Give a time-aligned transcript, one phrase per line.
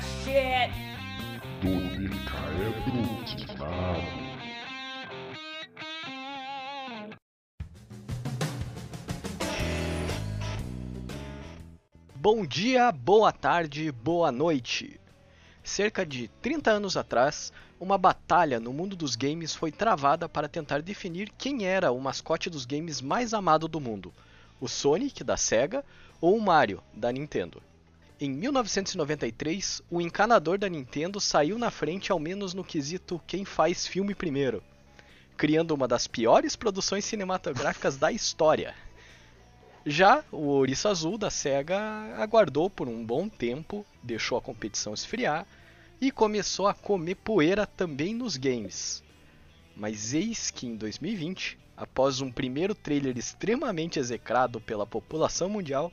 [0.00, 0.32] Shit!
[0.34, 0.70] É.
[12.14, 14.98] Bom dia, boa tarde, boa noite.
[15.62, 20.80] Cerca de 30 anos atrás, uma batalha no mundo dos games foi travada para tentar
[20.80, 24.12] definir quem era o mascote dos games mais amado do mundo:
[24.58, 25.84] o Sonic, da Sega,
[26.20, 27.62] ou o Mario, da Nintendo.
[28.24, 33.84] Em 1993, o encanador da Nintendo saiu na frente, ao menos no quesito quem faz
[33.84, 34.62] filme primeiro,
[35.36, 38.76] criando uma das piores produções cinematográficas da história.
[39.84, 41.80] Já o Ouriço Azul da SEGA
[42.16, 45.44] aguardou por um bom tempo, deixou a competição esfriar
[46.00, 49.02] e começou a comer poeira também nos games.
[49.76, 55.92] Mas eis que em 2020, após um primeiro trailer extremamente execrado pela população mundial,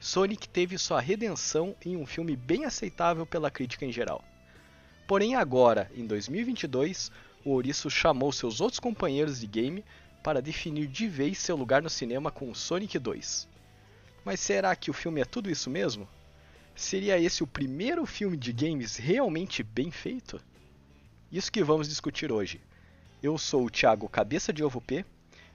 [0.00, 4.24] Sonic teve sua redenção em um filme bem aceitável pela crítica em geral.
[5.06, 7.10] Porém, agora, em 2022,
[7.44, 9.84] o Ouriço chamou seus outros companheiros de game
[10.22, 13.48] para definir de vez seu lugar no cinema com Sonic 2.
[14.24, 16.06] Mas será que o filme é tudo isso mesmo?
[16.76, 20.40] Seria esse o primeiro filme de games realmente bem feito?
[21.32, 22.60] Isso que vamos discutir hoje.
[23.20, 25.04] Eu sou o Thiago Cabeça de Ovo P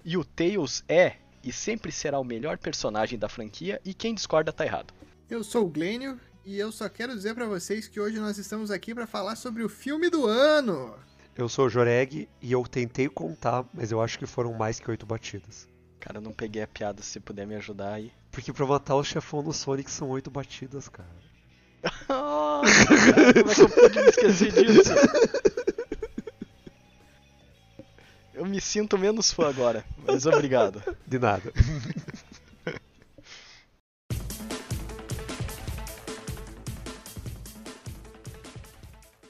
[0.03, 4.53] e o Tails é e sempre será o melhor personagem da franquia e quem discorda
[4.53, 4.93] tá errado.
[5.29, 8.71] Eu sou o Glênio e eu só quero dizer para vocês que hoje nós estamos
[8.71, 10.95] aqui para falar sobre o filme do ano.
[11.35, 14.89] Eu sou o Joreg e eu tentei contar, mas eu acho que foram mais que
[14.89, 15.67] oito batidas.
[15.99, 18.11] Cara, eu não peguei a piada, se puder me ajudar aí.
[18.31, 21.09] Porque pra matar o chefão no Sonic são oito batidas, cara.
[22.09, 24.91] oh, cara, como é que eu pude me esquecer disso?
[28.33, 30.81] Eu me sinto menos fã agora, mas obrigado.
[31.05, 31.53] De nada.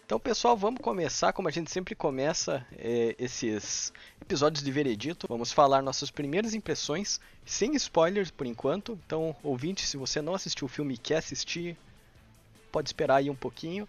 [0.06, 5.28] Então, pessoal, vamos começar como a gente sempre começa é, esses episódios de Veredito.
[5.28, 8.98] Vamos falar nossas primeiras impressões, sem spoilers por enquanto.
[9.06, 11.76] Então, ouvinte, se você não assistiu o filme e quer assistir,
[12.72, 13.88] pode esperar aí um pouquinho.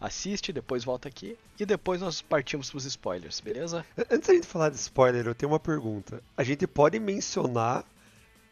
[0.00, 3.84] Assiste, depois volta aqui e depois nós partimos para os spoilers, beleza?
[4.10, 6.22] Antes da gente falar de spoiler, eu tenho uma pergunta.
[6.36, 7.84] A gente pode mencionar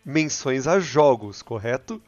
[0.05, 2.03] menções a jogos, correto?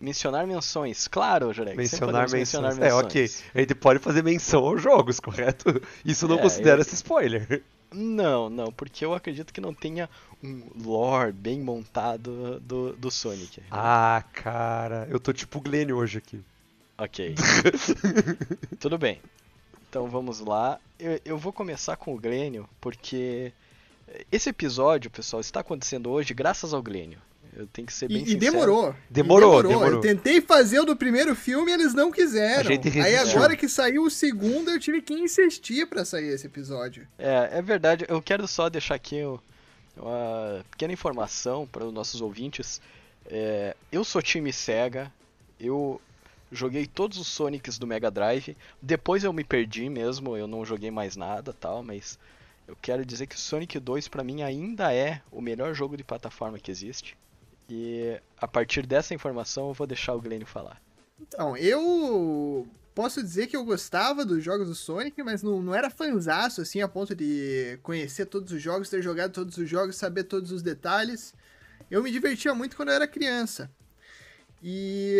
[0.00, 1.76] Mencionar menções, claro, Jorek.
[1.76, 2.32] Mencionar menções.
[2.32, 2.90] mencionar menções.
[2.90, 3.30] É, ok.
[3.54, 5.82] A gente pode fazer menção aos jogos, correto?
[6.04, 6.94] Isso não é, considera-se eu...
[6.94, 7.62] spoiler.
[7.92, 10.08] Não, não, porque eu acredito que não tenha
[10.42, 13.62] um lore bem montado do, do Sonic.
[13.70, 16.40] Ah, cara, eu tô tipo Glenn hoje aqui.
[17.00, 17.34] Ok.
[18.78, 19.20] Tudo bem.
[19.88, 20.78] Então vamos lá.
[20.98, 23.52] Eu, eu vou começar com o Glênio, porque
[24.30, 27.18] esse episódio, pessoal, está acontecendo hoje graças ao Glênio.
[27.56, 28.36] Eu tenho que ser bem e, sincero.
[28.36, 28.94] E demorou.
[29.08, 29.62] Demorou, demorou.
[29.62, 29.94] demorou.
[29.94, 32.70] Eu tentei fazer o do primeiro filme e eles não quiseram.
[33.02, 37.08] Aí agora que saiu o segundo, eu tive que insistir para sair esse episódio.
[37.18, 38.04] É, é verdade.
[38.08, 39.22] Eu quero só deixar aqui
[39.96, 42.80] uma pequena informação para os nossos ouvintes.
[43.26, 45.10] É, eu sou time Sega.
[45.58, 46.00] Eu
[46.50, 48.56] joguei todos os Sonics do Mega Drive.
[48.80, 52.18] Depois eu me perdi mesmo, eu não joguei mais nada, tal, mas
[52.66, 56.04] eu quero dizer que o Sonic 2 para mim ainda é o melhor jogo de
[56.04, 57.16] plataforma que existe.
[57.68, 60.80] E a partir dessa informação eu vou deixar o Glenn falar.
[61.20, 65.90] Então, eu posso dizer que eu gostava dos jogos do Sonic, mas não, não era
[65.90, 70.24] fanzaço assim a ponto de conhecer todos os jogos, ter jogado todos os jogos, saber
[70.24, 71.34] todos os detalhes.
[71.90, 73.70] Eu me divertia muito quando eu era criança.
[74.62, 75.18] E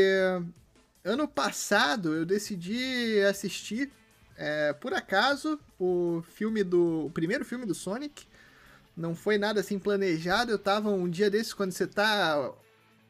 [1.04, 3.90] ano passado eu decidi assistir,
[4.36, 7.06] é, por acaso, o filme do.
[7.06, 8.26] O primeiro filme do Sonic
[8.96, 10.50] não foi nada assim planejado.
[10.50, 12.52] Eu tava um dia desses, quando você tá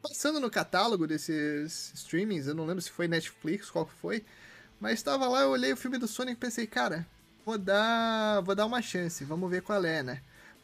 [0.01, 4.25] passando no catálogo desses streamings, eu não lembro se foi Netflix, qual que foi.
[4.79, 7.07] Mas estava lá, eu olhei o filme do Sonic e pensei, cara,
[7.45, 10.21] vou dar, vou dar uma chance, vamos ver qual é, né?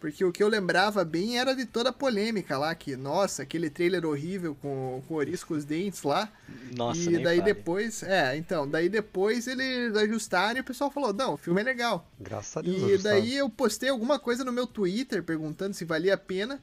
[0.09, 3.69] Porque o que eu lembrava bem era de toda a polêmica lá, que, nossa, aquele
[3.69, 6.31] trailer horrível com, com o Oris com os dentes lá.
[6.73, 7.53] Nossa, E daí fale.
[7.53, 11.63] depois, é, então, daí depois eles ajustaram e o pessoal falou, não, o filme é
[11.65, 12.09] legal.
[12.17, 13.01] Graças a Deus.
[13.01, 16.61] E daí eu postei alguma coisa no meu Twitter perguntando se valia a pena.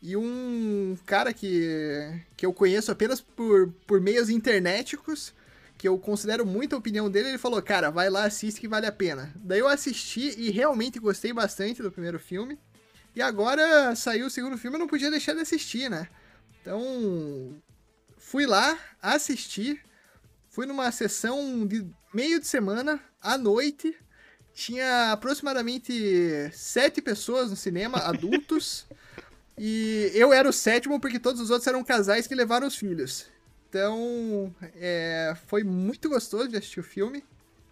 [0.00, 5.34] E um cara que, que eu conheço apenas por, por meios internéticos,
[5.76, 8.86] que eu considero muito a opinião dele, ele falou, cara, vai lá, assiste que vale
[8.86, 9.32] a pena.
[9.34, 12.56] Daí eu assisti e realmente gostei bastante do primeiro filme.
[13.14, 16.08] E agora saiu o segundo filme, eu não podia deixar de assistir, né?
[16.60, 17.54] Então,
[18.18, 19.80] fui lá, assisti.
[20.48, 23.96] Fui numa sessão de meio de semana, à noite.
[24.52, 28.86] Tinha aproximadamente sete pessoas no cinema, adultos.
[29.58, 33.26] e eu era o sétimo porque todos os outros eram casais que levaram os filhos.
[33.68, 37.24] Então, é, foi muito gostoso de assistir o filme.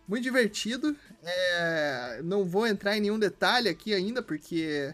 [0.06, 0.97] Muito divertido.
[1.23, 4.93] É, não vou entrar em nenhum detalhe aqui ainda, porque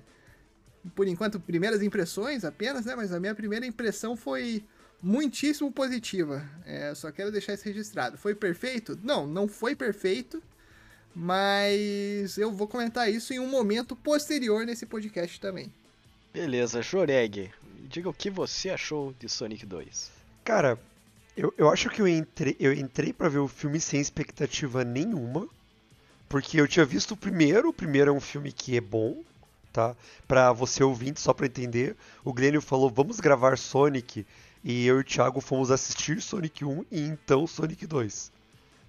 [0.95, 2.95] por enquanto, primeiras impressões apenas, né?
[2.95, 4.65] Mas a minha primeira impressão foi
[5.03, 6.49] muitíssimo positiva.
[6.65, 8.19] É, só quero deixar isso registrado.
[8.19, 8.99] Foi perfeito?
[9.03, 10.43] Não, não foi perfeito.
[11.15, 15.73] Mas eu vou comentar isso em um momento posterior nesse podcast também.
[16.33, 17.51] Beleza, Joreg,
[17.89, 20.11] diga o que você achou de Sonic 2.
[20.45, 20.79] Cara,
[21.37, 25.49] eu, eu acho que eu entrei, eu entrei para ver o filme sem expectativa nenhuma.
[26.29, 29.23] Porque eu tinha visto o primeiro, o primeiro é um filme que é bom,
[29.79, 29.97] tá?
[30.27, 34.27] Pra você ouvinte, só pra entender, o Glênio falou, vamos gravar Sonic,
[34.65, 38.33] e eu e o Thiago fomos assistir Sonic 1 e então Sonic 2.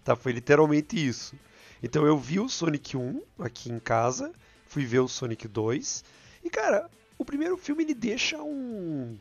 [0.03, 0.15] Tá?
[0.15, 1.35] Foi literalmente isso.
[1.83, 4.31] Então eu vi o Sonic 1 aqui em casa,
[4.65, 6.03] fui ver o Sonic 2,
[6.43, 6.89] e cara,
[7.19, 9.15] o primeiro filme ele deixa um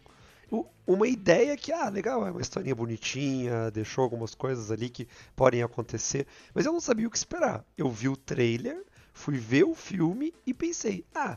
[0.86, 5.06] uma ideia que, ah, legal, é uma historinha bonitinha, deixou algumas coisas ali que
[5.36, 7.62] podem acontecer, mas eu não sabia o que esperar.
[7.76, 8.82] Eu vi o trailer,
[9.12, 11.36] fui ver o filme e pensei, ah,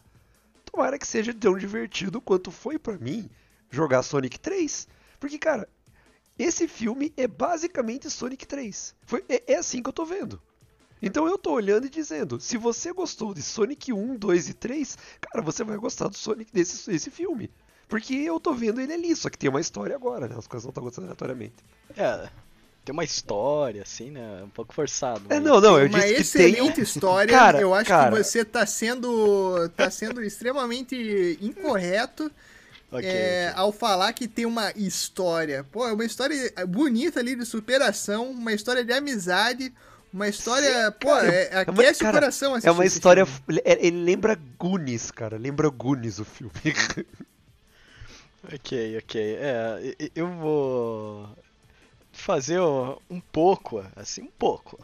[0.71, 3.29] tomara que seja tão divertido quanto foi para mim
[3.69, 4.87] jogar Sonic 3.
[5.19, 5.67] Porque, cara,
[6.37, 8.95] esse filme é basicamente Sonic 3.
[9.05, 10.41] Foi, é, é assim que eu tô vendo.
[11.01, 14.97] Então eu tô olhando e dizendo, se você gostou de Sonic 1, 2 e 3,
[15.19, 17.49] cara, você vai gostar do Sonic desse, desse filme.
[17.87, 20.35] Porque eu tô vendo ele ali, só que tem uma história agora, né?
[20.37, 21.55] As coisas não estão acontecendo aleatoriamente.
[21.97, 22.29] É,
[22.83, 24.41] tem uma história, assim, né?
[24.43, 25.21] Um pouco forçado.
[25.29, 26.83] É, não, não, eu uma disse que excelente tem...
[26.83, 27.33] história.
[27.37, 28.11] Cara, eu acho cara...
[28.11, 32.31] que você tá sendo, tá sendo extremamente incorreto
[32.91, 33.61] Ok, é, ok.
[33.61, 35.63] ao falar que tem uma história.
[35.71, 39.73] Pô, é uma história bonita ali de superação, uma história de amizade,
[40.11, 43.25] uma história, pô, cara, é, é uma- aquece cara, o coração É uma esse história.
[43.63, 45.37] é- Ele lembra Goonies, cara.
[45.37, 46.51] Lembra Goonies o filme.
[48.43, 49.35] Ok, ok.
[49.39, 51.29] É, eu vou
[52.21, 54.79] fazer um pouco, assim, um pouco.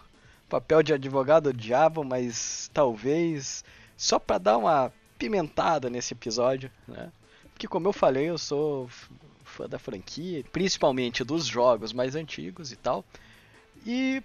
[0.49, 3.63] Papel de advogado do diabo, mas talvez
[3.95, 7.11] só pra dar uma pimentada nesse episódio, né?
[7.53, 8.89] Porque como eu falei, eu sou
[9.43, 13.03] fã da franquia, principalmente dos jogos mais antigos e tal.
[13.85, 14.21] E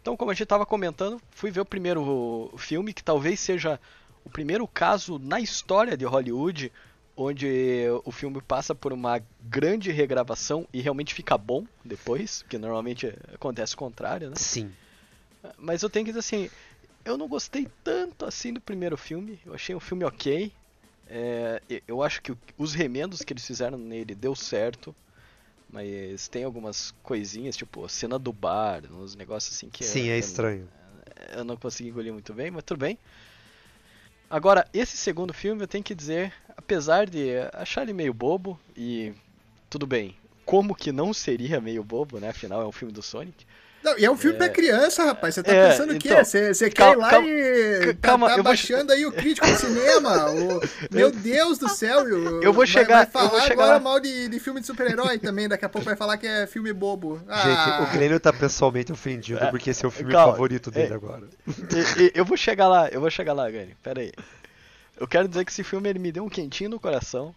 [0.00, 3.80] então, como a gente tava comentando, fui ver o primeiro filme, que talvez seja
[4.24, 6.72] o primeiro caso na história de Hollywood
[7.20, 13.12] onde o filme passa por uma grande regravação e realmente fica bom depois, que normalmente
[13.34, 14.36] acontece o contrário, né?
[14.36, 14.72] Sim.
[15.58, 16.48] Mas eu tenho que dizer assim,
[17.04, 20.52] eu não gostei tanto assim do primeiro filme, eu achei um filme ok.
[21.08, 24.94] É, eu acho que os remendos que eles fizeram nele deu certo,
[25.68, 30.12] mas tem algumas coisinhas, tipo a cena do bar, uns negócios assim que Sim, eu-
[30.12, 30.68] é estranho.
[31.36, 32.96] eu não consegui engolir muito bem, mas tudo bem.
[34.30, 39.14] Agora, esse segundo filme eu tenho que dizer, apesar de achar ele meio bobo, e
[39.70, 40.14] tudo bem,
[40.44, 42.28] como que não seria meio bobo, né?
[42.28, 43.46] Afinal, é um filme do Sonic.
[43.90, 45.34] Não, e é um filme pra criança, rapaz.
[45.34, 46.08] Você tá É, pensando o quê?
[46.08, 49.06] então, Você você quer ir lá calma, e tá, calma, tá eu vou- baixando aí
[49.06, 50.30] o crítico de cinema?
[50.30, 52.08] o- Meu Deus do céu.
[52.08, 53.80] Eu, Eu vou vai- chegar- Vai, falar eu vou chegar agora lá.
[53.80, 55.48] mal de, de filme de super-herói também.
[55.48, 57.16] Daqui a pouco vai falar que é filme bobo.
[57.18, 60.70] Gente, Ah, o Glênio tá pessoalmente ofendido É, porque esse é o filme calma, favorito
[60.70, 60.96] dele é.
[60.96, 61.24] agora.
[61.46, 63.74] E- e- eu vou chegar lá, eu vou chegar lá, Gani.
[63.82, 64.12] Pera aí.
[65.00, 67.34] Eu quero dizer que esse filme ele me deu um quentinho no coração.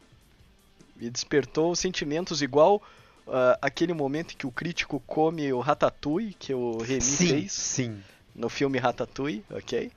[0.95, 2.81] Me despertou sentimentos igual
[3.27, 7.51] ah, aquele momento em que o crítico come o Ratatouille, que o Remy Sim, fez.
[7.51, 8.04] sim.
[8.35, 9.92] no filme Ratatouille, ok?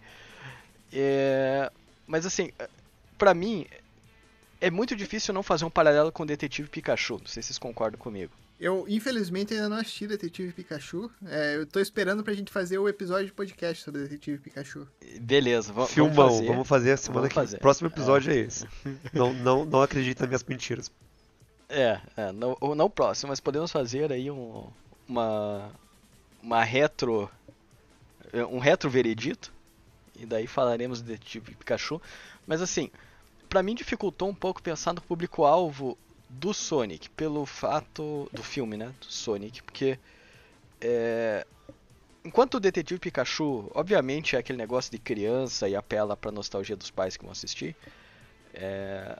[0.92, 1.70] É,
[2.06, 2.50] mas assim,
[3.18, 3.66] pra mim,
[4.60, 7.18] é muito difícil não fazer um paralelo com o Detetive Pikachu.
[7.18, 8.32] Não sei se vocês concordam comigo.
[8.60, 11.10] eu, infelizmente, ainda não assisti Detetive Pikachu.
[11.26, 14.86] É, eu tô esperando pra gente fazer o episódio de podcast sobre Detetive Pikachu.
[15.20, 16.46] Beleza, va- Filmão, vamos fazer.
[16.48, 17.56] vamos fazer a semana Vamos que fazer.
[17.56, 18.66] O próximo episódio é, esse.
[19.12, 20.90] Não, não, não acredite nas minhas mentiras.
[21.74, 24.64] É, é não, não próximo, mas podemos fazer aí um,
[25.08, 25.72] uma,
[26.40, 27.28] uma retro,
[28.48, 29.52] um retro veredito,
[30.16, 32.00] e daí falaremos do Detetive Pikachu.
[32.46, 32.90] Mas assim,
[33.48, 38.94] pra mim dificultou um pouco pensar no público-alvo do Sonic, pelo fato do filme, né,
[39.00, 39.98] do Sonic, porque
[40.80, 41.44] é,
[42.24, 46.90] enquanto o Detetive Pikachu, obviamente é aquele negócio de criança e apela pra nostalgia dos
[46.90, 47.74] pais que vão assistir,
[48.52, 49.18] é,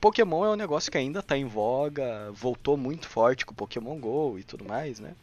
[0.00, 4.38] Pokémon é um negócio que ainda tá em voga, voltou muito forte com Pokémon GO
[4.38, 5.14] e tudo mais, né?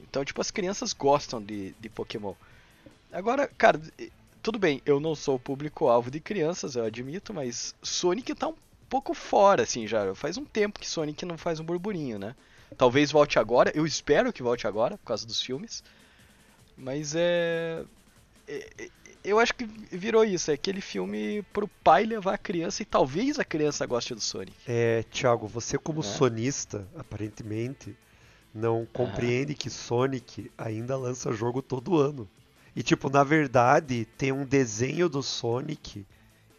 [0.00, 2.34] Então, tipo, as crianças gostam de, de Pokémon.
[3.12, 3.80] Agora, cara,
[4.42, 8.54] tudo bem, eu não sou o público-alvo de crianças, eu admito, mas Sonic tá um
[8.88, 10.14] pouco fora, assim, já.
[10.14, 12.34] Faz um tempo que Sonic não faz um burburinho, né?
[12.76, 15.82] Talvez volte agora, eu espero que volte agora, por causa dos filmes.
[16.76, 17.84] Mas é.
[19.24, 23.38] Eu acho que virou isso, é aquele filme pro pai levar a criança e talvez
[23.38, 24.52] a criança goste do Sonic.
[24.66, 26.04] É, Thiago, você como É.
[26.04, 27.94] sonista, aparentemente,
[28.54, 32.28] não compreende que Sonic ainda lança jogo todo ano.
[32.74, 36.06] E tipo, na verdade, tem um desenho do Sonic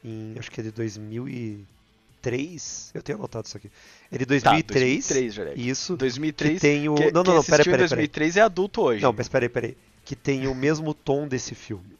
[0.04, 2.92] em acho que é de 2003.
[2.94, 3.72] Eu tenho anotado isso aqui.
[4.12, 5.08] É de 2003.
[5.08, 5.70] Tá, 2003, Joreg.
[5.70, 5.96] Isso.
[5.98, 6.54] 2003.
[6.56, 7.89] Que tem o que- Não, não, não, peraí, em peraí, peraí.
[7.89, 9.01] 2003 é adulto hoje.
[9.04, 9.78] Não, mas peraí, peraí.
[10.04, 11.98] Que tem o mesmo tom desse filme.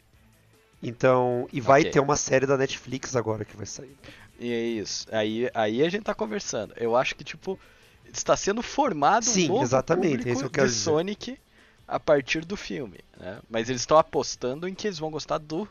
[0.82, 1.92] Então, e vai Ok.
[1.92, 3.96] ter uma série da Netflix agora que vai sair.
[4.40, 5.06] E é isso.
[5.12, 6.74] Aí, aí a gente tá conversando.
[6.78, 7.60] Eu acho que, tipo,
[8.14, 10.84] está sendo formado Sim, um novo exatamente, público é que de dizer.
[10.84, 11.38] Sonic
[11.88, 13.00] a partir do filme.
[13.18, 13.40] Né?
[13.50, 15.68] Mas eles estão apostando em que eles vão gostar do,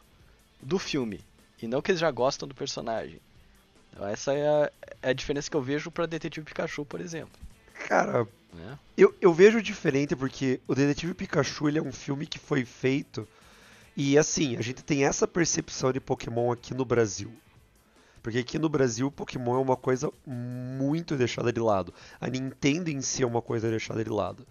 [0.61, 1.21] do filme.
[1.63, 3.21] E não que eles já gostam do personagem.
[3.93, 4.71] Então essa é a,
[5.03, 7.41] é a diferença que eu vejo pra Detetive Pikachu, por exemplo.
[7.87, 8.79] Cara, Né?
[8.97, 13.27] eu, eu vejo diferente porque o Detetive Pikachu ele é um filme que foi feito.
[13.99, 17.31] E assim, a gente tem essa percepção de Pokémon aqui no Brasil.
[18.23, 21.93] Porque aqui no Brasil, Pokémon é uma coisa muito deixada de lado.
[22.21, 24.47] A Nintendo em si é uma coisa deixada de lado.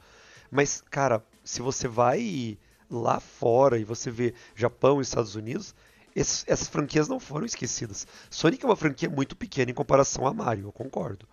[0.51, 2.57] Mas, cara, se você vai
[2.91, 5.75] lá fora e você vê Japão e Estados Unidos,
[6.15, 8.07] esses- essas franquias não foram esquecidas.
[8.29, 11.27] Sonic é uma franquia muito pequena em comparação a Mario, eu concordo.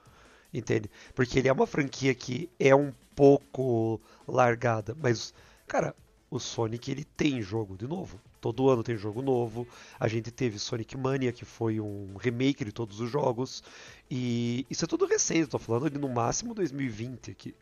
[0.53, 0.91] Entende?
[1.15, 5.35] Porque ele é uma franquia que é um pouco largada, mas,
[5.67, 5.95] cara,
[6.37, 8.21] o Sonic ele tem jogo de novo.
[8.41, 9.67] Todo ano tem jogo novo.
[9.99, 13.63] A gente teve Sonic Mania, que foi um remake de todos os jogos.
[14.11, 17.55] E isso é tudo recente, tô falando de no máximo 2020 aqui.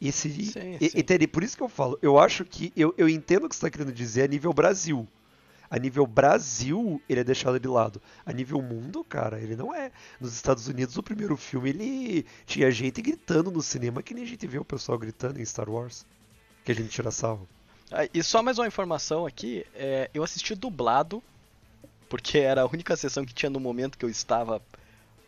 [0.00, 1.28] E esse, Sim, e- sim.
[1.28, 3.70] Por isso que eu falo, eu acho que eu, eu entendo o que você está
[3.70, 5.08] querendo dizer a nível Brasil.
[5.70, 8.00] A nível Brasil, ele é deixado de lado.
[8.24, 9.90] A nível mundo, cara, ele não é.
[10.20, 14.26] Nos Estados Unidos, o primeiro filme, ele tinha gente gritando no cinema, que nem a
[14.26, 16.06] gente vê o pessoal gritando em Star Wars.
[16.64, 17.48] Que a gente tira sarro.
[17.90, 21.22] Ah, E só mais uma informação aqui, é, eu assisti dublado,
[22.08, 24.62] porque era a única sessão que tinha no momento que eu estava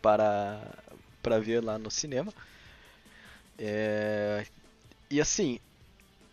[0.03, 0.61] para,
[1.23, 2.33] para ver lá no cinema.
[3.59, 4.47] É,
[5.11, 5.59] e assim,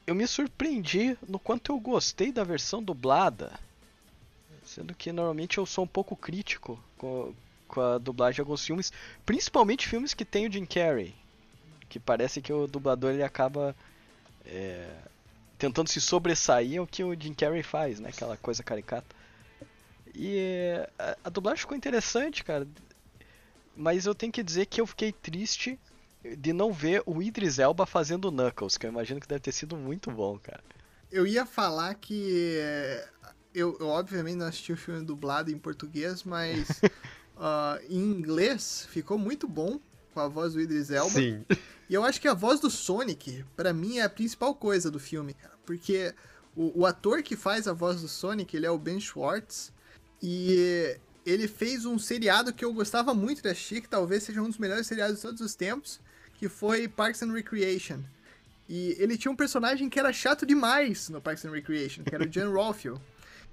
[0.06, 3.60] eu me surpreendi no quanto eu gostei da versão dublada,
[4.66, 7.34] sendo que normalmente eu sou um pouco crítico com,
[7.68, 8.92] com a dublagem de alguns filmes,
[9.26, 11.14] principalmente filmes que tem o Jim Carrey,
[11.90, 13.76] que parece que o dublador ele acaba
[14.46, 14.90] é,
[15.58, 18.10] tentando se sobressair ao que o Jim Carrey faz, né?
[18.10, 19.16] Aquela coisa caricata.
[20.14, 22.68] E é, a, a dublagem ficou interessante, cara.
[23.76, 25.80] Mas eu tenho que dizer que eu fiquei triste
[26.38, 29.78] de não ver o Idris Elba fazendo Knuckles, que eu imagino que deve ter sido
[29.78, 30.64] muito bom, cara.
[31.12, 32.58] Eu ia falar que.
[32.60, 33.08] é,
[33.54, 36.82] Eu, eu, obviamente não assisti o filme dublado em português, mas
[37.38, 39.80] ah, em inglês ficou muito bom
[40.18, 41.12] com a voz do Idris Elba.
[41.12, 41.46] Sim.
[41.88, 45.00] E eu acho que a voz do Sonic, pra mim, é a principal coisa do
[45.00, 45.54] filme, cara.
[45.64, 46.12] Porque
[46.56, 49.72] o, o ator que faz a voz do Sonic, ele é o Ben Schwartz.
[50.22, 54.58] E ele fez um seriado que eu gostava muito assistir, que talvez seja um dos
[54.58, 56.00] melhores seriados de todos os tempos,
[56.34, 58.00] que foi Parks and Recreation.
[58.68, 62.26] E ele tinha um personagem que era chato demais no Parks and Recreation, que era
[62.26, 63.00] o Jan Rothfield.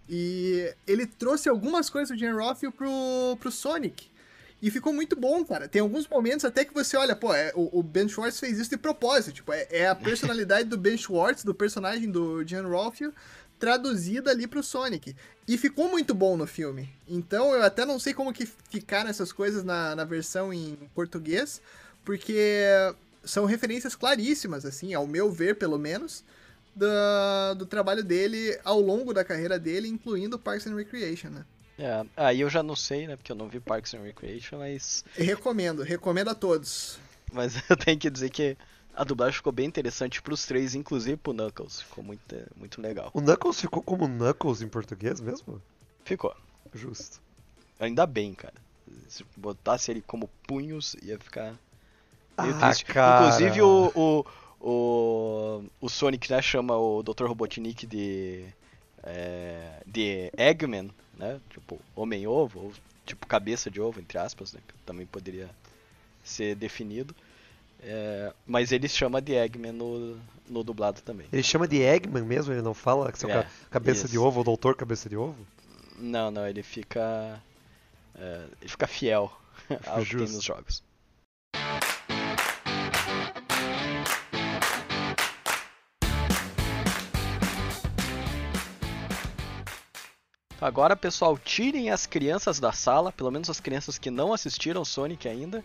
[0.09, 4.14] E ele trouxe algumas coisas do Jan Rothfield pro, pro Sonic.
[4.67, 5.69] E ficou muito bom, cara.
[5.69, 8.71] Tem alguns momentos até que você olha, pô, é, o, o Ben Schwartz fez isso
[8.71, 9.35] de propósito.
[9.35, 13.15] Tipo, é, é a personalidade do Ben Schwartz, do personagem do Jan Rothfield,
[13.59, 15.15] traduzida ali pro Sonic.
[15.47, 16.89] E ficou muito bom no filme.
[17.07, 21.61] Então eu até não sei como que ficaram essas coisas na, na versão em português,
[22.03, 22.71] porque
[23.23, 26.25] são referências claríssimas, assim, ao meu ver, pelo menos,
[26.75, 31.45] da- do trabalho dele ao longo da carreira dele, incluindo Parks and Recreation, né?
[31.79, 33.17] É, aí eu já não sei, né?
[33.17, 36.99] Porque eu não vi Parks and Recreation, mas, recomendo, recomendo a todos.
[37.33, 38.57] mas eu tenho que dizer que
[38.95, 41.81] a dublagem ficou bem interessante pros três, inclusive pro Knuckles.
[41.81, 43.11] Ficou muito, muito legal.
[43.13, 45.61] O Knuckles ficou como Knuckles em português mesmo?
[46.05, 46.35] Ficou.
[46.73, 47.21] Justo.
[47.81, 48.55] Ainda bem, cara.
[49.09, 51.55] Se botasse ele como punhos, ia ficar
[52.41, 52.85] meio Ah, triste.
[52.85, 53.25] cara.
[53.27, 54.25] Inclusive o, o,
[54.61, 57.25] o, o Sonic né, chama o Dr.
[57.27, 58.45] Robotnik de,
[59.05, 61.41] é, de Eggman, né?
[61.51, 62.73] Tipo, Homem-Ovo, ou
[63.07, 64.61] tipo cabeça de ovo, entre aspas, né?
[64.67, 65.51] Que também poderia
[66.25, 67.15] ser definido.
[67.83, 70.19] É, mas ele chama de Eggman no,
[70.49, 71.27] no dublado também.
[71.33, 72.53] Ele chama de Eggman mesmo?
[72.53, 74.25] Ele não fala que seu É, ca- cabeça de isso.
[74.25, 75.47] ovo, ou doutor cabeça de ovo?
[75.99, 77.41] Não, não, ele fica.
[78.17, 79.31] é, ele fica fiel
[79.87, 80.83] ao que tem nos jogos.
[90.65, 95.29] Agora, pessoal, tirem as crianças da sala, pelo menos as crianças que não assistiram Sonic
[95.29, 95.63] ainda,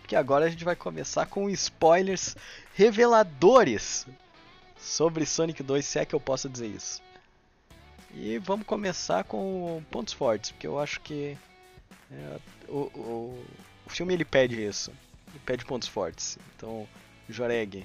[0.00, 2.36] porque agora a gente vai começar com spoilers
[2.72, 4.06] reveladores
[4.78, 7.02] sobre Sonic 2, se é que eu posso dizer isso.
[8.14, 11.36] E vamos começar com pontos fortes, porque eu acho que
[12.08, 13.44] é, o, o,
[13.86, 14.92] o filme ele pede isso.
[15.30, 16.38] Ele pede pontos fortes.
[16.54, 16.86] Então,
[17.28, 17.84] Joreg,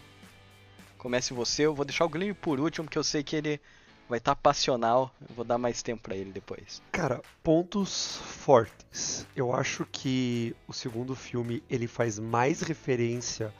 [0.99, 1.65] comece você.
[1.65, 3.59] Eu vou deixar o Guilherme por último, porque eu sei que ele
[4.07, 5.13] vai estar passional.
[5.27, 6.81] Eu vou dar mais tempo pra ele depois.
[6.91, 9.25] Cara, pontos fortes.
[9.35, 13.53] Eu acho que o segundo filme ele faz mais referência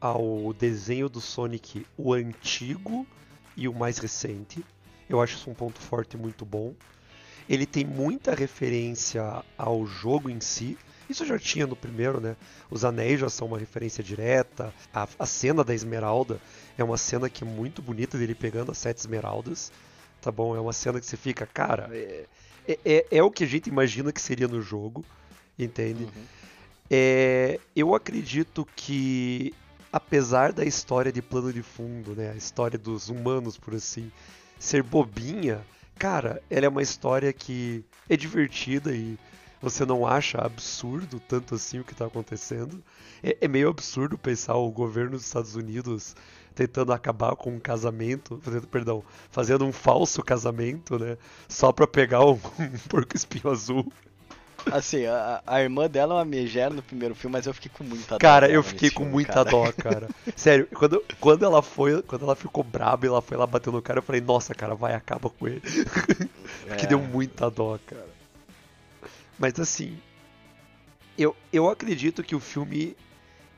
[0.00, 3.06] ao desenho do Sonic, o antigo
[3.56, 4.64] e o mais recente.
[5.08, 6.74] Eu acho isso um ponto forte muito bom.
[7.48, 10.76] Ele tem muita referência ao jogo em si.
[11.08, 12.36] Isso já tinha no primeiro, né?
[12.70, 14.74] Os anéis já são uma referência direta.
[14.92, 16.40] A, a cena da Esmeralda
[16.76, 19.72] é uma cena que é muito bonita dele pegando as sete esmeraldas.
[20.20, 20.56] Tá bom?
[20.56, 22.26] É uma cena que você fica, cara, é,
[22.66, 25.04] é, é, é o que a gente imagina que seria no jogo.
[25.58, 26.04] Entende?
[26.04, 26.24] Uhum.
[26.90, 29.54] É, eu acredito que,
[29.92, 34.10] apesar da história de plano de fundo, né, a história dos humanos, por assim,
[34.58, 35.64] ser bobinha,
[35.98, 39.18] cara, ela é uma história que é divertida e
[39.60, 42.82] você não acha absurdo tanto assim o que está acontecendo.
[43.22, 46.14] É, é, meio absurdo pensar o governo dos Estados Unidos
[46.54, 51.18] tentando acabar com um casamento, perdão, fazendo um falso casamento, né?
[51.48, 53.92] Só para pegar um, um porco espinho azul.
[54.72, 57.84] Assim, a, a, irmã dela é uma megera no primeiro filme, mas eu fiquei com
[57.84, 58.18] muita dó.
[58.18, 59.50] Cara, eu fiquei com muita cara.
[59.50, 60.08] dó, cara.
[60.34, 63.80] Sério, quando, quando ela foi, quando ela ficou braba e ela foi lá bater no
[63.80, 65.62] cara, eu falei, nossa, cara, vai, acaba com ele.
[66.68, 66.74] É.
[66.74, 68.15] que deu muita dó, cara.
[69.38, 69.98] Mas assim,
[71.16, 72.96] eu, eu acredito que o filme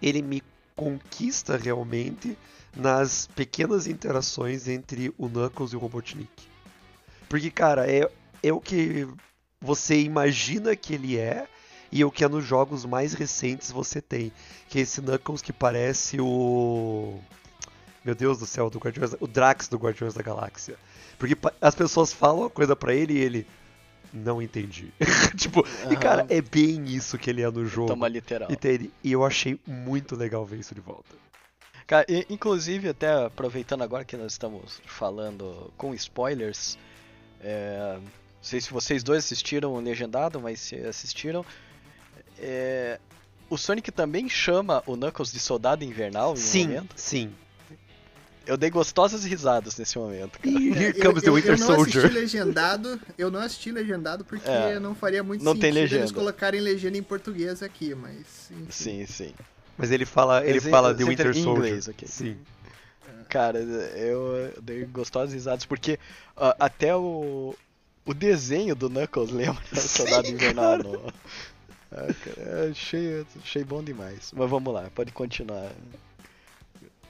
[0.01, 0.43] ele me
[0.77, 2.39] conquista realmente
[2.77, 6.49] nas pequenas interações entre o Knuckles e o Robotnik.
[7.29, 8.09] Porque, cara, é,
[8.43, 9.07] é o que
[9.61, 11.47] você imagina que ele é
[11.91, 14.33] e o que é nos jogos mais recentes você tem.
[14.69, 17.19] Que é esse Knuckles que parece o.
[18.05, 20.77] Meu Deus do céu, do Guardiões, o Drax do Guardiões da Galáxia.
[21.19, 23.47] Porque as pessoas falam uma coisa pra ele e ele.
[24.13, 24.93] Não entendi.
[25.37, 27.89] tipo, e cara, é bem isso que ele é no jogo.
[27.89, 28.51] Toma literal.
[28.51, 28.91] Entende?
[29.03, 31.17] E eu achei muito legal ver isso de volta.
[31.87, 36.79] Cara, e- inclusive, até aproveitando agora que nós estamos falando com spoilers,
[37.41, 41.45] é, não sei se vocês dois assistiram o Legendado, mas se assistiram,
[42.39, 43.01] é,
[43.49, 46.95] o Sonic também chama o Knuckles de Soldado Invernal em um sim, momento.
[46.97, 47.33] sim.
[48.49, 50.59] Eu dei gostosas risadas nesse momento, cara.
[50.59, 51.99] E Here comes the eu, Winter eu não Soldier.
[52.07, 56.11] assisti legendado, eu não assisti legendado porque É, não faria muito não tem sentido eles
[56.11, 58.67] colocarem legenda em português aqui, mas enfim.
[58.71, 59.35] Sim, sim.
[59.77, 61.67] Mas ele fala, ele fala The Winter em Soldier.
[61.67, 62.09] inglês, ok.
[62.09, 62.39] Sim.
[63.29, 65.99] Cara, eu dei gostosas risadas porque
[66.35, 67.55] ah, até o,
[68.07, 71.13] o desenho do Knuckles lembra o Soldado Invernal.
[71.93, 74.33] Ah, cara, achei, achei bom demais.
[74.35, 75.71] Mas vamos lá, pode continuar.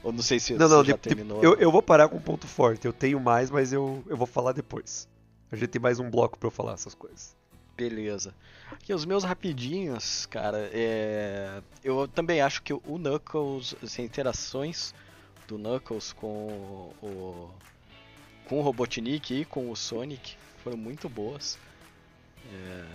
[0.03, 1.43] Ou não sei se Não, não, já de- terminou.
[1.43, 2.85] eu, eu vou parar com um ponto forte.
[2.85, 5.07] Eu tenho mais, mas eu, eu vou falar depois.
[5.51, 7.35] A gente tem mais um bloco pra eu falar essas coisas.
[7.75, 8.33] Beleza.
[8.71, 11.61] Aqui os meus rapidinhos, cara, é...
[11.83, 14.93] eu também acho que o Knuckles, as interações
[15.47, 17.49] do Knuckles com o
[18.45, 21.57] com o Robotnik e com o Sonic foram muito boas.
[22.53, 22.85] É...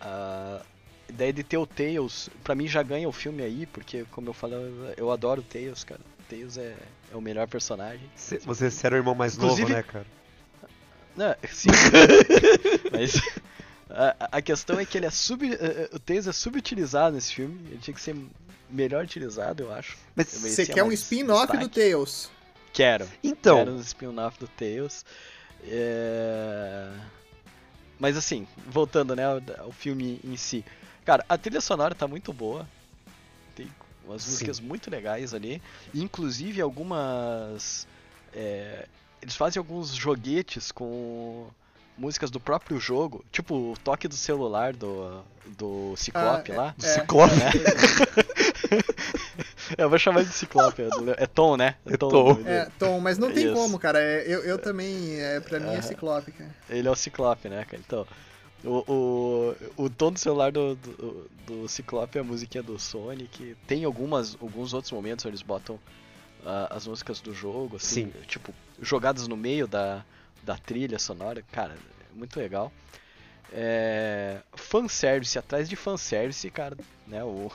[0.00, 0.62] A
[1.08, 4.34] ideia de ter o Tails, pra mim já ganha o filme aí, porque como eu
[4.34, 4.58] falei,
[4.96, 6.00] eu adoro o Tails, cara.
[6.34, 6.74] O Tails é,
[7.12, 8.10] é o melhor personagem.
[8.16, 10.06] Cê- Você era o irmão mais Inclusive- novo, né, cara?
[11.16, 11.68] Não, sim.
[12.90, 13.22] Mas
[13.88, 17.32] a, a questão é que ele é sub, eh, eh, o Tails é subutilizado nesse
[17.32, 17.60] filme.
[17.70, 18.16] Ele tinha que ser
[18.68, 19.96] melhor utilizado, eu acho.
[20.16, 21.68] Mas Você quer um spin-off do.
[21.68, 22.30] Tails?
[22.72, 23.08] Quero.
[23.22, 25.04] então, Quero um spin-off do Tails.
[25.68, 26.90] É...
[27.98, 30.64] Mas assim, voltando né, ao, ao filme em si.
[31.04, 32.66] Cara, a trilha sonora tá muito boa.
[34.06, 34.30] Umas Sim.
[34.32, 35.62] músicas muito legais ali.
[35.94, 37.86] Inclusive algumas.
[38.34, 38.86] é,
[39.22, 41.46] Eles fazem alguns joguetes com
[41.96, 43.24] músicas do próprio jogo.
[43.32, 45.22] Tipo o toque do celular do,
[45.58, 46.74] do Ciclope Ah, lá.
[46.76, 47.34] do Ciclope.
[49.78, 50.82] Eu vou chamar de Ciclope.
[50.82, 50.88] é
[51.22, 51.76] É Tom, né?
[51.86, 52.34] É o Tom.
[52.34, 52.48] dele.
[52.50, 53.54] É, Tom, mas não tem Isso.
[53.54, 53.98] como, cara.
[54.00, 55.82] É, Eu, eu também, é, pra mim é.
[55.82, 56.50] Ciclope, cara.
[56.68, 57.82] Ele é o Ciclope, né, cara?
[57.84, 58.06] Então,
[58.64, 58.84] o,
[59.76, 63.56] o, o tom do celular do, do, do Ciclope é a musiquinha do Sonic.
[63.66, 65.78] Tem algumas, alguns outros momentos onde eles botam
[66.44, 68.20] ah, as músicas do jogo, assim, Sim.
[68.26, 70.04] tipo, jogadas no meio da,
[70.42, 71.42] da trilha sonora.
[71.52, 72.72] Cara, é muito legal.
[73.52, 77.22] É, fanservice, atrás de fanservice, cara, né?
[77.22, 77.52] O,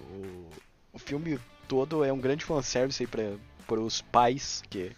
[0.00, 0.48] o,
[0.92, 4.92] o filme todo é um grande fanservice aí pra, pros pais que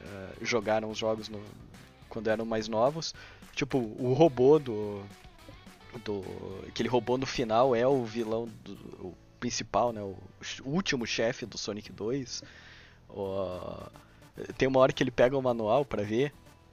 [0.00, 1.42] eh, jogaram os jogos no,
[2.08, 3.14] quando eram mais novos.
[3.54, 5.02] Tipo, o robô do.
[6.04, 6.22] do
[6.68, 8.72] aquele robô no final é o vilão do,
[9.06, 10.00] o principal, né?
[10.02, 10.16] O,
[10.64, 12.42] o último chefe do Sonic 2.
[13.08, 13.86] O-
[14.56, 16.32] tem uma hora que ele pega o manual pra ver.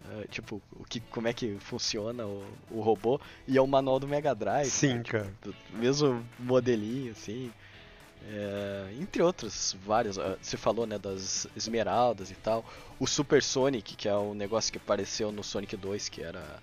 [0.10, 3.20] eh, tipo, o que, como é que funciona o, o robô.
[3.48, 4.70] E é o manual do Mega Drive.
[4.70, 5.34] sim, cara.
[5.42, 7.52] do mesmo modelinho, assim.
[8.26, 10.18] É, entre outros, vários.
[10.20, 12.66] ah, Você falou, né, das esmeraldas e tal.
[13.00, 16.60] O Super Sonic, que é um negócio que apareceu no Sonic 2, que era.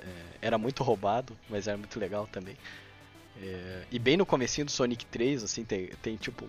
[0.00, 0.06] é,
[0.42, 2.56] era muito roubado, mas era muito legal também.
[3.42, 6.46] É, e bem no comecinho do Sonic 3, assim, tem, tem tipo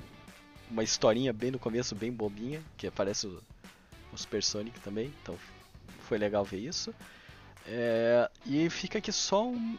[0.69, 3.41] uma historinha bem no começo, bem bobinha, que aparece o,
[4.13, 5.37] o Super Sonic também, então
[6.07, 6.93] foi legal ver isso.
[7.67, 9.77] É, e fica aqui só um-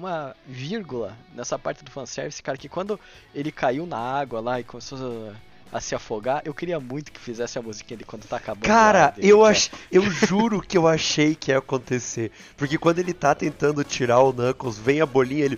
[0.00, 2.98] uma vírgula nessa parte do fanservice, cara, que quando
[3.34, 5.30] ele caiu na água lá e começou
[5.72, 8.66] a, a se afogar, eu queria muito que fizesse a musiquinha de quando tá acabando.
[8.66, 9.70] Cara, dele, eu, ach...
[9.92, 12.32] eu juro que eu achei que ia acontecer.
[12.56, 15.56] Porque quando ele tá tentando tirar o Knuckles, vem a bolinha, ele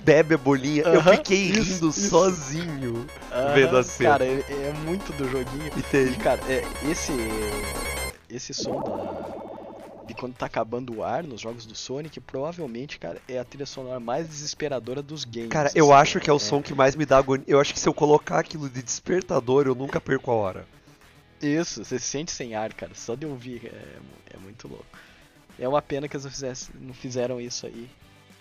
[0.00, 0.82] bebe a bolinha.
[0.82, 2.08] eu Aham, fiquei isso, rindo isso.
[2.10, 4.10] sozinho Aham, vendo a cena.
[4.10, 5.70] Cara, é, é muito do joguinho.
[5.76, 7.12] E tem- E, cara, é, esse
[8.28, 9.43] esse som da-
[10.06, 13.64] de quando tá acabando o ar nos jogos do Sonic, provavelmente, cara, é a trilha
[13.66, 15.48] sonora mais desesperadora dos games.
[15.48, 17.44] Cara, eu assim, acho que é o som que mais me dá agonia.
[17.48, 20.66] Eu acho que se eu colocar aquilo de despertador, eu nunca perco a hora.
[21.40, 22.94] Isso, você se sente sem ar, cara.
[22.94, 24.84] Só de ouvir é, é muito louco.
[25.58, 27.88] É uma pena que eles não, fizesse- não fizeram isso aí.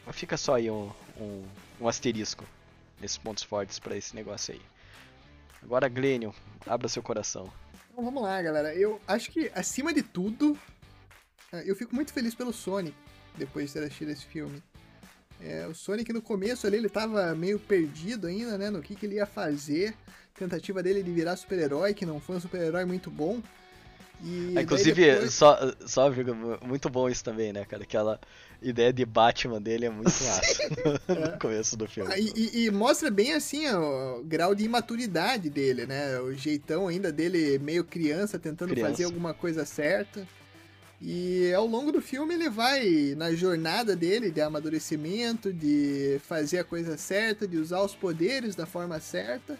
[0.06, 1.44] Mas fica só aí um, um,
[1.82, 2.44] um asterisco
[3.00, 4.62] nesses pontos fortes pra esse negócio aí.
[5.62, 6.34] Agora, Glênio,
[6.68, 7.50] abra seu coração.
[7.92, 8.74] Então vamos lá, galera.
[8.76, 10.58] Eu acho que, acima de tudo,
[11.66, 12.96] eu fico muito feliz pelo Sonic,
[13.38, 14.62] depois de ter assistido esse filme.
[15.42, 18.70] É, o Sonic no começo ali, ele tava meio perdido ainda, né?
[18.70, 19.94] No que, que ele ia fazer.
[20.38, 23.42] Tentativa dele de virar super-herói, que não foi um super-herói muito bom.
[24.24, 26.26] E Ah, daí Inclusive, depois- só, só viu,
[26.66, 27.84] muito bom isso também, né, cara?
[27.84, 28.20] Aquela
[28.62, 30.64] ideia de Batman dele é muito massa
[31.34, 32.10] no começo do filme.
[32.12, 36.20] Ah, E, e- e mostra bem assim ó, o grau de imaturidade dele, né?
[36.22, 38.92] O jeitão ainda dele meio criança tentando Criança.
[38.92, 40.26] fazer alguma coisa certa.
[41.06, 46.64] E ao longo do filme ele vai na jornada dele de amadurecimento, de fazer a
[46.64, 49.60] coisa certa, de usar os poderes da forma certa.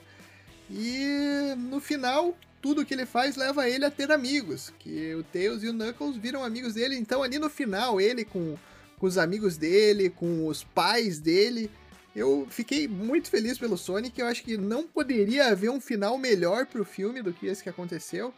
[0.72, 5.64] E no final, tudo que ele faz leva ele a ter amigos, que o Tails
[5.64, 6.96] e o Knuckles viram amigos dele.
[6.96, 8.58] Então ali no final, ele com,
[8.98, 11.70] com os amigos dele, com os pais dele,
[12.16, 14.18] eu fiquei muito feliz pelo Sonic.
[14.18, 17.70] Eu acho que não poderia haver um final melhor pro filme do que esse que
[17.70, 18.34] aconteceu.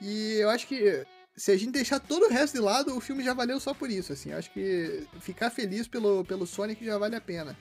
[0.00, 1.06] E eu acho que
[1.38, 3.88] se a gente deixar todo o resto de lado, o filme já valeu só por
[3.90, 4.12] isso.
[4.12, 7.56] Assim, acho que ficar feliz pelo, pelo Sonic já vale a pena.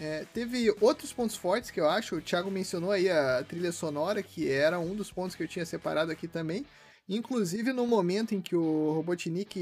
[0.00, 2.16] É, teve outros pontos fortes que eu acho.
[2.16, 5.64] O Thiago mencionou aí a trilha sonora, que era um dos pontos que eu tinha
[5.64, 6.66] separado aqui também.
[7.08, 9.60] Inclusive no momento em que o Robotnik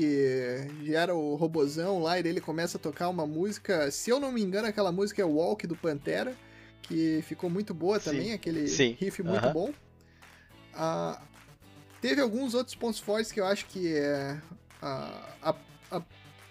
[0.84, 4.42] gera o robozão lá e ele começa a tocar uma música, se eu não me
[4.42, 6.34] engano, aquela música é Walk do Pantera,
[6.82, 9.52] que ficou muito boa Sim, também, aquele sim, riff muito aham.
[9.52, 9.74] bom.
[10.74, 11.20] Ah,
[12.00, 14.40] teve alguns outros pontos fortes que eu acho que é.
[14.82, 15.54] A, a,
[15.98, 16.02] a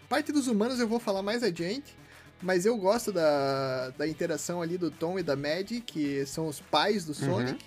[0.07, 1.97] parte dos humanos eu vou falar mais adiante.
[2.41, 6.61] Mas eu gosto da, da interação ali do Tom e da Maddie, que são os
[6.61, 7.59] pais do Sonic.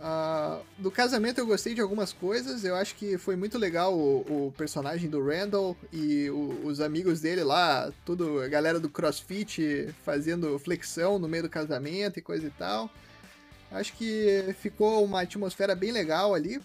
[0.00, 2.64] Ah, do casamento eu gostei de algumas coisas.
[2.64, 7.20] Eu acho que foi muito legal o, o personagem do Randall e o- os amigos
[7.20, 12.46] dele lá, tudo, a galera do CrossFit fazendo flexão no meio do casamento e coisa
[12.46, 12.90] e tal.
[13.72, 16.60] Acho que ficou uma atmosfera bem legal ali.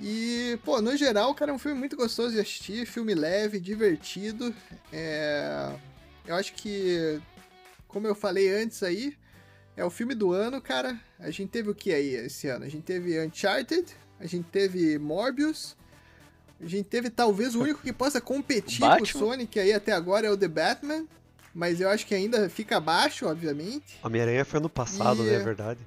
[0.00, 4.54] E, pô, no geral, cara, é um filme muito gostoso de assistir, filme leve, divertido.
[4.92, 5.72] É...
[6.26, 7.20] Eu acho que,
[7.86, 9.16] como eu falei antes aí,
[9.76, 10.98] é o filme do ano, cara.
[11.18, 12.64] A gente teve o que aí esse ano?
[12.64, 13.84] A gente teve Uncharted,
[14.18, 15.76] a gente teve Morbius,
[16.60, 19.06] a gente teve talvez o único que possa competir com o?
[19.06, 21.06] Sonic aí até agora é o The Batman.
[21.54, 23.96] Mas eu acho que ainda fica abaixo, obviamente.
[24.02, 25.34] Homem-Aranha foi ano passado, E- né?
[25.34, 25.78] É verdade.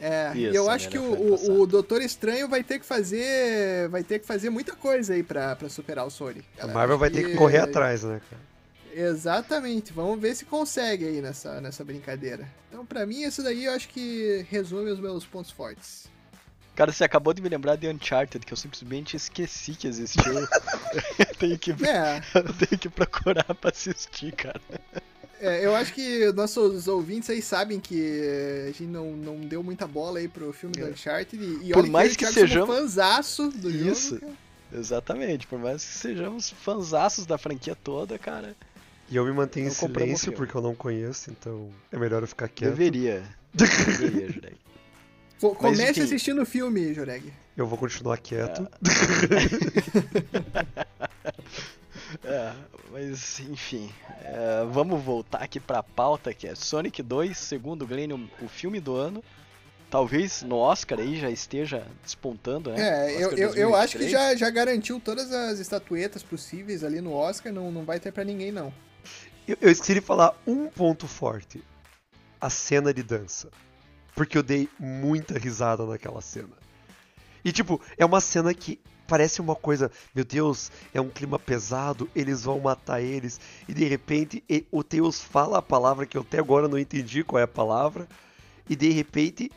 [0.00, 2.86] É, e Isso, eu acho que Homem-Aranha foi o, o, Doutor Estranho vai ter que
[2.86, 3.88] fazer.
[3.90, 6.44] Vai ter que fazer muita coisa aí pra, pra superar o Sonic.
[6.58, 6.66] A.
[6.66, 8.50] Marvel vai ter que correr atrás, né, cara?
[8.92, 12.48] Exatamente, vamos ver se consegue aí nessa, nessa brincadeira.
[12.68, 16.08] Então, pra mim, isso daí eu acho que resume os meus pontos fortes.
[16.74, 20.32] Cara, você acabou de me lembrar de Uncharted, que eu simplesmente esqueci que existiu.
[21.18, 24.60] eu, tenho que, É, eu tenho que procurar pra assistir, cara.
[25.40, 28.22] É, eu acho que nossos ouvintes aí sabem que
[28.64, 30.90] a gente não, não deu muita bola aí pro filme do É.
[30.90, 31.42] Uncharted.
[31.42, 34.18] E, e Por olha mais que Thiago somos sejamos- fãzaço do Isso.
[34.20, 34.32] jogo.
[34.72, 38.54] Exatamente, por mais que sejamos fanzaços da franquia toda, cara,
[39.10, 40.36] E eu me mantenho em Não compramos o silêncio filme.
[40.36, 42.70] porque eu não conheço, então é melhor eu ficar quieto.
[42.70, 43.24] deveria.
[43.52, 44.56] Deveria, Jurek.
[45.42, 46.02] Mas, Comece enfim.
[46.02, 47.32] assistindo o filme, Joreg.
[47.56, 48.62] Eu vou continuar quieto.
[48.62, 48.68] É,
[52.90, 53.92] mas enfim,
[54.22, 58.80] é, vamos voltar aqui pra pauta que é Sonic 2, segundo o Glenn, o filme
[58.80, 59.22] do ano.
[59.90, 63.10] Talvez no Oscar aí já esteja despontando, né?
[63.12, 64.10] É, eu, eu, eu acho que 2023.
[64.10, 68.22] já, já garantiu todas as estatuetas possíveis ali no Oscar, não, não vai ter pra
[68.22, 68.72] ninguém, não.
[69.48, 71.60] Eu, eu esqueci de falar um ponto forte.
[72.40, 73.48] A cena de dança.
[74.14, 76.56] Porque eu dei muita risada naquela cena.
[77.44, 82.08] E tipo, é uma cena que parece uma coisa, meu Deus, é um clima pesado,
[82.14, 83.40] eles vão matar eles.
[83.68, 87.40] E de repente o Tails fala a palavra que eu até agora não entendi qual
[87.40, 88.08] é a palavra.
[88.68, 89.50] E de repente,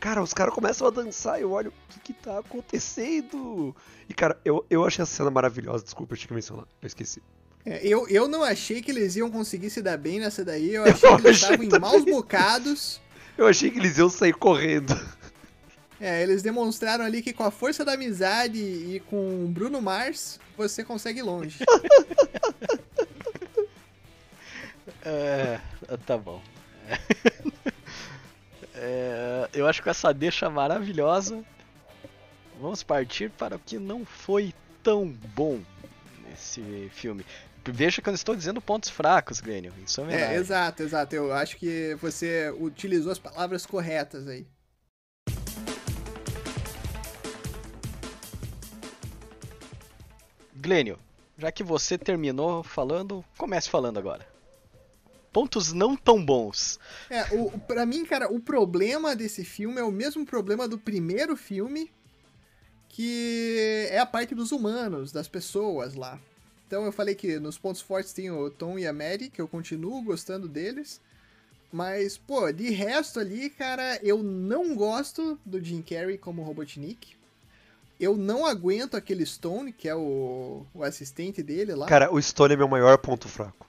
[0.00, 1.38] cara, os caras começam a dançar.
[1.38, 3.76] Eu olho, o que que tá acontecendo?
[4.08, 5.84] E cara, eu, eu achei a cena maravilhosa.
[5.84, 7.20] Desculpa, eu tinha que mencionar, eu esqueci.
[7.66, 10.72] É, eu, eu não achei que eles iam conseguir se dar bem nessa daí.
[10.72, 12.98] Eu achei que eles estavam em maus bocados.
[13.36, 14.98] Eu achei que eles iam sair correndo.
[16.00, 20.84] É, eles demonstraram ali que com a força da amizade e com Bruno Mars, você
[20.84, 21.58] consegue ir longe.
[25.08, 25.60] É,
[26.04, 26.42] tá bom.
[28.74, 31.44] É, eu acho que essa deixa maravilhosa,
[32.60, 35.60] vamos partir para o que não foi tão bom
[36.28, 37.24] nesse filme.
[37.68, 39.72] Veja que eu não estou dizendo pontos fracos, Glênio.
[39.84, 40.34] Isso é É, verdade.
[40.34, 41.14] exato, exato.
[41.16, 44.46] Eu acho que você utilizou as palavras corretas aí.
[50.66, 50.98] Glênio,
[51.38, 54.26] já que você terminou falando, comece falando agora.
[55.32, 56.80] Pontos não tão bons.
[57.08, 61.36] É, o, pra mim, cara, o problema desse filme é o mesmo problema do primeiro
[61.36, 61.88] filme,
[62.88, 66.18] que é a parte dos humanos, das pessoas lá.
[66.66, 69.46] Então eu falei que nos pontos fortes tem o Tom e a Mary, que eu
[69.46, 71.00] continuo gostando deles.
[71.70, 77.15] Mas, pô, de resto ali, cara, eu não gosto do Jim Carrey como Robotnik.
[77.98, 81.86] Eu não aguento aquele Stone, que é o, o assistente dele lá.
[81.86, 83.66] Cara, o Stone é meu maior ponto fraco.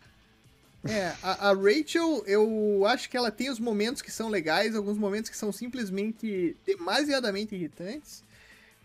[0.87, 4.97] É, a, a Rachel, eu acho que ela tem os momentos que são legais, alguns
[4.97, 8.23] momentos que são simplesmente demasiadamente irritantes.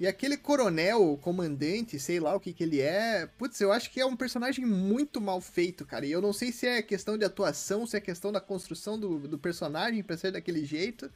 [0.01, 4.01] E aquele coronel, comandante, sei lá o que que ele é, putz, eu acho que
[4.01, 6.05] é um personagem muito mal feito, cara.
[6.05, 9.19] E eu não sei se é questão de atuação, se é questão da construção do,
[9.21, 11.09] do personagem pra ser daquele jeito.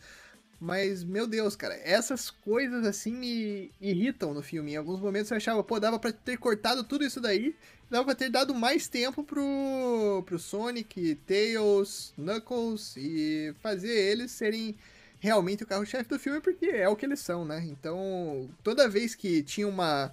[0.59, 4.73] Mas, meu Deus, cara, essas coisas assim me irritam no filme.
[4.73, 7.55] Em alguns momentos eu achava, pô, dava pra ter cortado tudo isso daí
[7.89, 14.75] dava pra ter dado mais tempo pro, pro Sonic, Tails, Knuckles e fazer eles serem
[15.21, 17.65] realmente o carro-chefe do filme, porque é o que eles são, né?
[17.67, 20.13] Então, toda vez que tinha uma,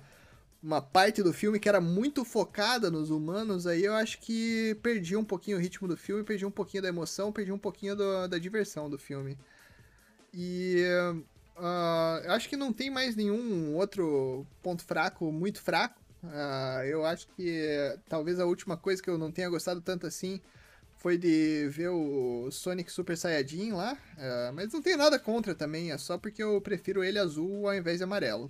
[0.61, 5.19] uma parte do filme que era muito focada nos humanos, aí eu acho que perdia
[5.19, 8.27] um pouquinho o ritmo do filme, perdia um pouquinho da emoção, perdia um pouquinho do-
[8.27, 9.37] da diversão do filme.
[10.33, 10.83] E
[12.25, 16.01] eu acho que não tem mais nenhum outro ponto fraco, muito fraco.
[16.23, 20.39] Ah, eu acho que talvez a última coisa que eu não tenha gostado tanto assim
[20.97, 23.97] foi de ver o Sonic Super Saiyajin lá.
[24.17, 27.75] Ah, mas não tenho nada contra também, é só porque eu prefiro ele azul ao
[27.75, 28.49] invés de amarelo.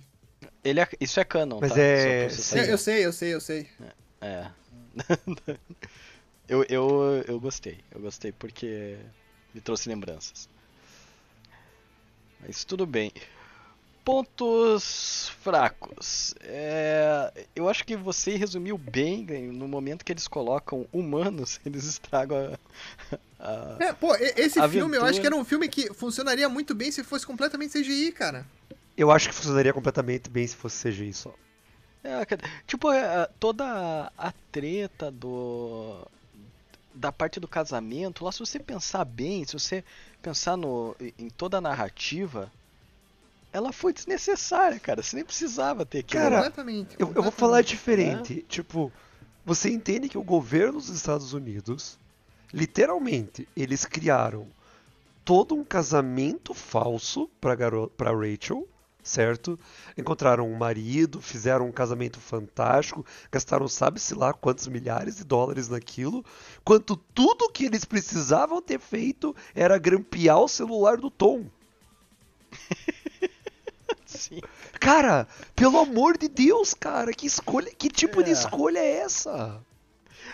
[0.62, 1.80] Ele é- isso é canon, Mas tá?
[1.80, 2.28] é-.
[2.52, 3.68] Eu, eu sei, eu sei, eu sei.
[4.20, 4.50] É.
[6.48, 7.78] eu, eu, eu gostei.
[7.90, 8.96] Eu gostei porque
[9.52, 10.48] me trouxe lembranças.
[12.46, 13.10] Mas tudo bem.
[14.04, 16.34] Pontos fracos.
[16.42, 22.54] É, eu acho que você resumiu bem no momento que eles colocam humanos, eles estragam
[23.08, 23.18] a.
[23.40, 25.10] a- É, pô, esse filme eu Aventura.
[25.10, 28.46] acho que era um filme que funcionaria muito bem se fosse completamente CGI, cara.
[28.96, 31.34] Eu acho que funcionaria completamente bem se fosse CGI só.
[32.04, 32.20] É,
[32.66, 36.06] tipo, é, toda a- a treta do.
[36.94, 39.82] Da parte do casamento, lá se você pensar bem, se você
[40.24, 42.50] pensar no, em toda a narrativa,
[43.52, 45.02] ela foi desnecessária, cara.
[45.02, 46.22] Você nem precisava ter aquilo.
[46.22, 46.96] Cara, completamente.
[46.98, 48.42] Eu, eu vou falar diferente.
[48.48, 48.90] Tipo,
[49.44, 51.98] você entende que o governo dos Estados Unidos,
[52.52, 54.46] literalmente, eles criaram
[55.26, 58.66] todo um casamento falso pra, garo pra Rachel,
[59.04, 59.56] certo?
[59.96, 66.24] Encontraram um marido, fizeram um casamento fantástico, gastaram sabe-se lá quantos milhares de dólares naquilo,
[66.64, 71.44] quanto tudo que eles precisavam ter feito era grampear o celular do Tom.
[74.06, 74.40] Sim.
[74.80, 78.32] Cara, pelo amor de Deus, cara, que escolha, que tipo de É.
[78.32, 79.60] escolha é essa?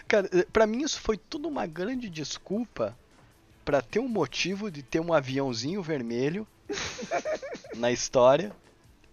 [0.06, 2.96] Cara, eh, pra mim isso foi tudo uma grande desculpa
[3.64, 6.46] pra ter um motivo de ter um aviãozinho vermelho
[7.76, 8.52] na história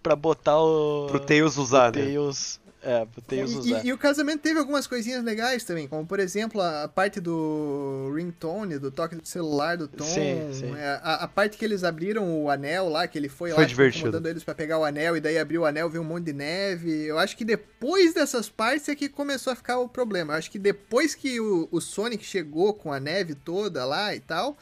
[0.03, 1.07] pra botar o.
[1.07, 2.03] Pro Tails usar, né?
[2.03, 2.59] Tails.
[2.79, 3.83] É, pro Tails E- usar.
[3.83, 8.13] E, e o casamento teve algumas coisinhas legais também, como por exemplo a, parte do
[8.15, 10.73] ringtone, do toque do celular do Tom, Sim, sim.
[10.75, 13.67] é, a, a parte que eles abriram o anel lá, que ele foi, Foi lá
[13.67, 14.07] divertido.
[14.07, 16.33] incomodando eles pra pegar o anel e daí abriu o anel, viu um monte de
[16.33, 17.03] neve.
[17.07, 20.33] Eu acho que depois dessas partes é que começou a ficar o problema.
[20.33, 24.19] Eu acho que depois que o, o Sonic chegou com a neve toda lá e
[24.21, 24.55] tal,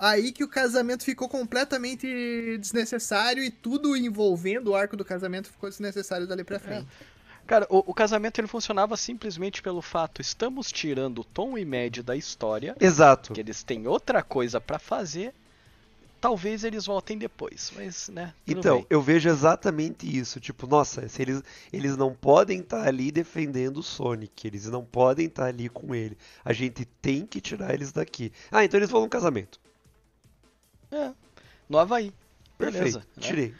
[0.00, 5.68] aí que o casamento ficou completamente desnecessário e tudo envolvendo o arco do casamento ficou
[5.68, 6.88] desnecessário dali pra frente.
[7.46, 11.98] Cara, o, o casamento ele funcionava simplesmente pelo fato, estamos tirando o Tom e Mad
[11.98, 13.32] da história, Exato.
[13.34, 15.34] que eles têm outra coisa pra fazer,
[16.20, 18.32] talvez eles voltem depois, mas, né?
[18.46, 18.86] Então, bem.
[18.88, 20.38] eu vejo exatamente isso.
[20.38, 25.26] Tipo, nossa, se eles, eles não podem estar ali defendendo o Sonic, eles não podem
[25.26, 26.16] estar ali com ele.
[26.44, 28.32] A gente tem que tirar eles daqui.
[28.50, 29.58] Ah, então eles vão num casamento.
[30.92, 31.12] É,
[31.68, 32.12] no Havaí.
[32.58, 33.00] Beleza.
[33.00, 33.26] Perfeito, né?
[33.26, 33.54] tirei.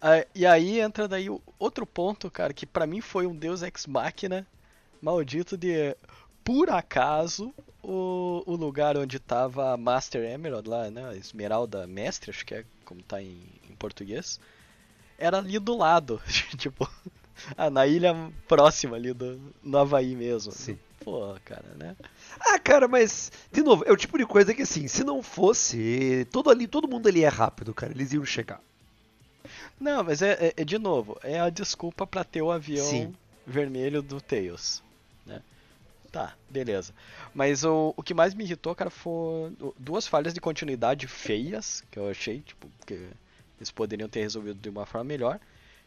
[0.00, 3.86] Ah, e aí entra daí outro ponto, cara, que pra mim foi um Deus Ex
[3.86, 4.46] Machina
[5.00, 5.96] maldito de
[6.44, 12.30] por acaso o, o lugar onde tava a Master Emerald lá, né, a Esmeralda Mestre,
[12.30, 14.40] acho que é como tá em, em português,
[15.18, 16.20] era ali do lado,
[16.56, 16.88] tipo,
[17.56, 18.14] ah, na ilha
[18.46, 20.52] próxima ali do no Havaí mesmo.
[20.52, 20.78] Sim.
[21.04, 21.96] Pô, cara, né?
[22.40, 26.26] Ah, cara, mas, de novo, é o tipo de coisa que assim, se não fosse,
[26.32, 28.60] todo ali, todo mundo ali é rápido, cara, eles iam chegar.
[29.80, 33.14] Não, mas é, é- é de novo, é a desculpa pra ter o avião Sim.
[33.46, 34.82] vermelho do Tails,
[35.26, 35.42] né?
[36.10, 36.92] Tá, beleza.
[37.34, 41.98] Mas o, o que mais me irritou, cara, foram duas falhas de continuidade feias, que
[41.98, 42.94] eu achei, tipo, que
[43.58, 45.40] eles poderiam ter resolvido de uma forma melhor.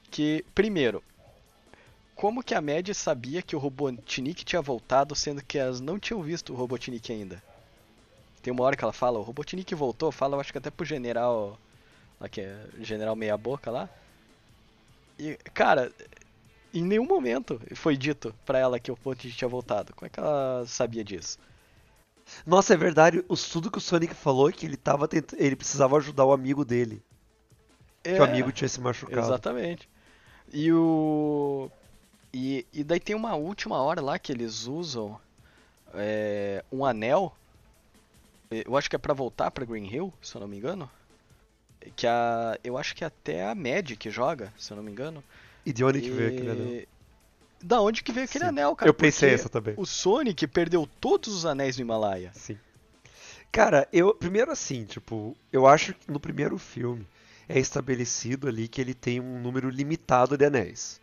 [0.10, 1.04] Que, primeiro,
[2.16, 6.22] como que a Mad sabia que o Robotnik tinha voltado, sendo que elas não tinham
[6.22, 7.44] visto o Robotnik ainda?
[8.42, 10.86] Tem uma hora que ela fala, o Robotnik voltou, fala, eu acho que até pro
[10.86, 11.60] general,
[12.20, 13.90] lá que é general meia boca lá.
[15.18, 15.92] E, cara,
[16.74, 19.94] em nenhum momento foi dito pra ela que o Robotnik tinha voltado.
[19.94, 21.38] Como é que ela sabia disso?
[22.46, 25.34] Nossa, é verdade, o tudo que o Sonic falou é que ele tava tent...
[25.38, 27.04] ele precisava ajudar o amigo dele,
[28.04, 28.28] que o É.
[28.30, 29.20] amigo tinha se machucado.
[29.20, 29.88] Exatamente.
[30.52, 31.70] E o.
[32.38, 35.18] E, e daí tem uma última hora lá que eles usam
[35.94, 37.34] é, um anel.
[38.52, 40.92] Eu acho que é pra voltar pra Green Hill, se eu não me engano.
[41.96, 42.60] Que a.
[42.62, 43.56] Eu acho que é até a
[43.98, 45.24] que joga, se eu não me engano.
[45.66, 46.68] E de onde que veio aquele anel?
[46.68, 46.88] E-
[47.64, 48.50] Da onde que veio aquele Sim.
[48.50, 48.90] anel, cara?
[48.90, 49.74] Eu pensei essa também.
[49.78, 52.32] O Sonic perdeu todos os anéis do Himalaia.
[52.34, 52.60] Sim.
[53.50, 54.14] Cara, eu.
[54.14, 57.08] Primeiro assim, tipo, eu acho que no primeiro filme
[57.48, 61.00] é estabelecido ali que ele tem um número limitado de anéis.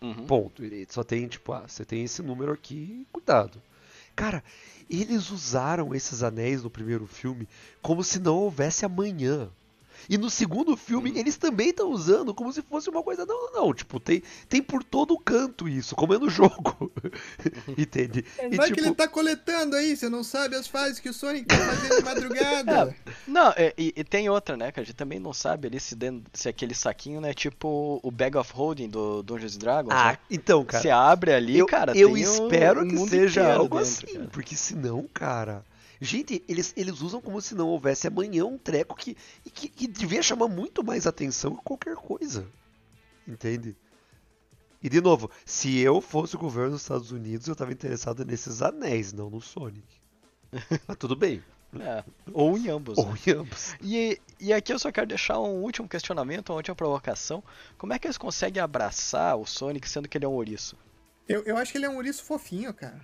[0.00, 0.26] Uhum.
[0.26, 0.64] Ponto.
[0.64, 3.60] Ele só tem, tipo, ah, você tem esse número aqui, cuidado.
[4.14, 4.42] Cara,
[4.90, 7.48] eles usaram esses anéis no primeiro filme
[7.80, 9.50] como se não houvesse amanhã.
[10.08, 13.24] E no segundo filme, eles também estão usando como se fosse uma coisa.
[13.24, 13.74] Não, não, não.
[13.74, 16.90] Tipo, tem, tem por todo o canto isso, como é no jogo.
[17.76, 18.24] Entende?
[18.38, 21.14] E, Vai que tipo, ele tá coletando aí, você não sabe as fases que o
[21.14, 22.96] Sonic tá fazendo de madrugada.
[23.26, 25.94] Não, é, e, e tem outra, né, que a gente também não sabe ali se,
[25.94, 30.12] dentro, se aquele saquinho, né, tipo o Bag of Holding do Dungeons and Dragons, Ah,
[30.12, 30.18] né?
[30.30, 30.82] então, cara.
[30.82, 34.28] Você abre ali, eu, cara, eu espero o que mundo seja algo dentro, assim, cara.
[34.32, 35.62] porque senão, cara.
[36.00, 39.86] Gente, eles, eles usam como se não houvesse amanhã um treco que, e que, que
[39.86, 42.46] devia chamar muito mais atenção que qualquer coisa.
[43.26, 43.76] Entende?
[44.82, 48.62] E de novo, se eu fosse o governo dos Estados Unidos, eu tava interessado nesses
[48.62, 49.86] anéis, não no Sonic.
[50.86, 51.42] Mas tudo bem.
[51.78, 53.18] É, ou em ambos, Ou né?
[53.26, 53.74] em ambos.
[53.82, 57.44] E, e aqui eu só quero deixar um último questionamento, uma última provocação.
[57.76, 60.76] Como é que eles conseguem abraçar o Sonic sendo que ele é um ouriço?
[61.28, 62.98] Eu, eu acho que ele é um ouriço fofinho, cara.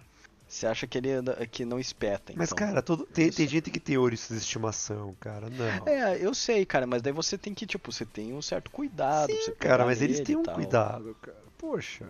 [0.47, 1.09] Você acha que ele
[1.51, 2.37] que não espeta, então?
[2.39, 5.49] Mas, cara, todo- tem, tem gente que tem ouriços de estimação, cara.
[5.51, 5.89] Não.
[5.89, 9.27] É, eu sei, cara, mas daí você tem que, tipo, você tem um certo cuidado.
[9.29, 10.55] pra você Sim, cara, mas eles têm um tal.
[10.55, 11.39] cuidado, cara.
[11.59, 12.05] Poxa.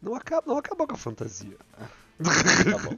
[0.00, 1.56] Não acaba, não acaba com a fantasia.
[2.18, 2.96] Tá bom.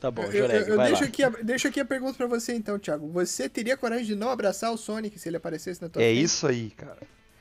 [0.00, 1.08] Tá bom, Eu, eu, Joreg, eu vai deixo, lá.
[1.08, 3.08] aqui a, deixo aqui a pergunta pra você então, Thiago.
[3.08, 6.22] Você teria coragem de não abraçar o Sonic se ele aparecesse na tua É frente?
[6.22, 6.98] isso aí, cara.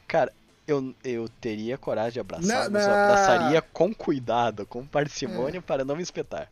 [0.07, 0.33] Cara,
[0.67, 5.85] eu, eu teria coragem de abraçar, Não, mas eu abraçaria com cuidado, com parcimônia para
[5.85, 6.51] não me espetar.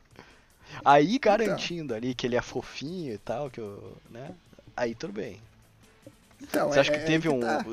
[0.84, 1.32] Aí Então.
[1.38, 4.32] garantindo ali que ele é fofinho e tal, que eu, né?
[4.76, 5.40] Aí tudo bem.
[6.42, 7.66] Então, Você acha é- que é teve um tá.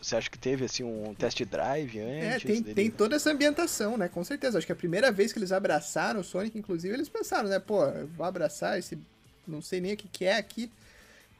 [0.00, 2.74] você acha que teve assim um test drive É, antes tem, dele?
[2.74, 4.08] tem toda essa ambientação, né?
[4.08, 4.58] Com certeza.
[4.58, 7.58] Acho que a primeira vez que eles abraçaram o Sonic, inclusive, eles pensaram, né?
[7.60, 7.78] Pô,
[8.16, 8.98] vou abraçar esse.
[9.46, 10.70] Não sei nem o que, que é aqui.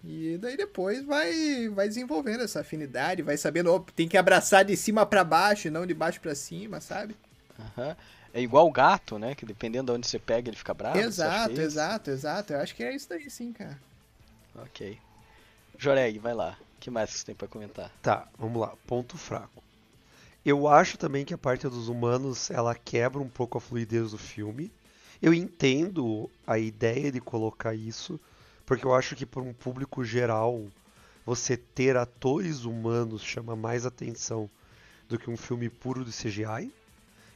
[0.04, 4.76] E daí depois vai, vai desenvolvendo essa afinidade, vai sabendo, ó, tem que abraçar de
[4.76, 7.16] cima pra baixo e não de baixo pra cima, sabe?
[7.58, 7.96] Aham.
[8.34, 9.34] É igual o gato, né?
[9.34, 10.98] Que dependendo de onde você pega, ele fica bravo.
[10.98, 12.52] exato, é exato, exato.
[12.52, 13.79] Eu acho que é isso daí sim, cara.
[14.56, 14.98] Ok.
[15.79, 16.56] Joreg, vai lá.
[16.77, 17.90] O que mais você tem pra comentar?
[18.00, 18.72] Tá, vamos lá.
[18.87, 19.62] Ponto fraco.
[20.44, 24.18] Eu acho também que a parte dos humanos ela quebra um pouco a fluidez do
[24.18, 24.72] filme.
[25.20, 28.18] Eu entendo a ideia de colocar isso,
[28.73, 30.64] porque eu acho que para um público geral
[31.27, 34.48] você ter atores humanos chama mais atenção
[35.06, 36.73] do que um filme puro de CGI.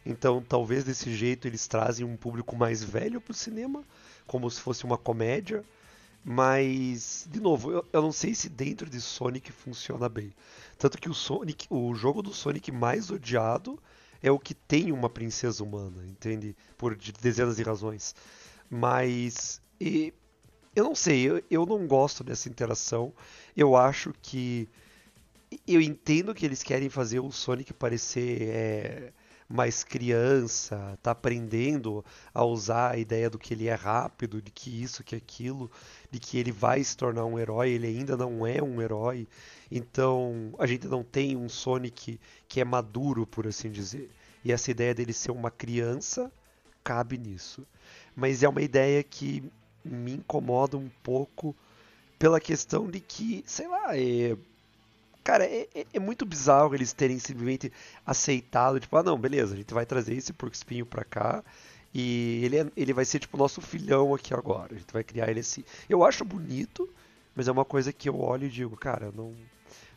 [0.07, 3.85] Então, talvez desse jeito eles trazem um público mais velho pro cinema,
[4.27, 5.63] como se fosse uma comédia.
[6.25, 10.33] Mas, de novo, eu, eu não sei se dentro de Sonic funciona bem.
[10.79, 13.79] Tanto que o Sonic, o jogo do Sonic mais odiado
[14.23, 16.57] é o que tem uma princesa humana, entende?
[16.79, 18.15] Por de- dezenas de razões.
[18.71, 20.15] Mas e
[20.77, 23.13] eu não sei, eu, eu não gosto dessa interação.
[23.57, 24.69] Eu acho que.
[25.67, 29.13] Eu entendo que eles querem fazer o Sonic parecer é,
[29.49, 32.05] mais criança, tá aprendendo
[32.35, 35.71] a usar a ideia do que ele é rápido, de que isso, que aquilo,
[36.11, 39.27] de que ele vai se tornar um herói, ele ainda não é um herói.
[39.71, 44.11] Então, a gente não tem um Sonic que é maduro, por assim dizer.
[44.45, 46.31] E essa ideia dele ser uma criança
[46.85, 47.67] cabe nisso.
[48.15, 49.43] Mas é uma ideia que
[49.87, 51.55] me incomoda um pouco
[52.19, 54.37] pela questão de que, sei lá, é.
[55.23, 57.73] Cara, é, é, é muito bizarro eles terem simplesmente
[58.07, 61.43] aceitado, tipo, ah não, beleza, a gente vai trazer esse porco espinho pra cá
[61.93, 64.75] e ele, é, ele vai ser tipo nosso filhão aqui agora.
[64.75, 65.65] A gente vai criar ele assim.
[65.89, 66.89] Eu acho bonito,
[67.35, 69.35] mas é uma coisa que eu olho e digo, cara, não,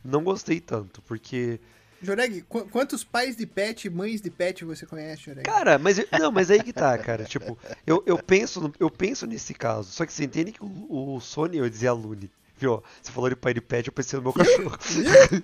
[0.03, 1.59] não gostei tanto, porque
[2.01, 5.43] Joreg, qu quantos pais de pet mães de pet você conhece, Joreg?
[5.43, 7.23] Cara, mas não, mas aí que tá, cara.
[7.25, 9.91] Tipo, eu, eu penso eu penso nesse caso.
[9.91, 12.31] Só que você entende que o, o Sony, eu dizia Lune.
[12.57, 12.83] Viu?
[13.01, 14.77] Você falou de pai de pet, eu pensei no meu cachorro.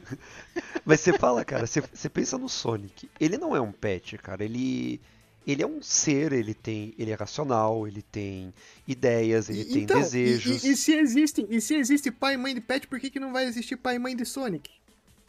[0.84, 3.10] mas você fala, cara, você, você pensa no Sonic.
[3.18, 4.43] Ele não é um pet, cara.
[4.43, 4.99] Ele
[5.47, 8.51] ele é um ser, ele tem, ele é racional, ele tem
[8.88, 10.64] ideias, ele tem então, desejos.
[10.64, 13.12] E, e, e, se existe, e se existe pai e mãe de pet, por que,
[13.12, 14.72] que não vai existir pai e mãe de Sonic?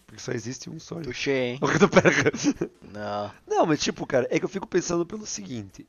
[0.07, 1.09] Porque só existe um Sonic.
[1.09, 1.59] Tuxê, hein?
[2.93, 3.33] Não.
[3.47, 5.87] Não, mas tipo, cara, é que eu fico pensando pelo seguinte.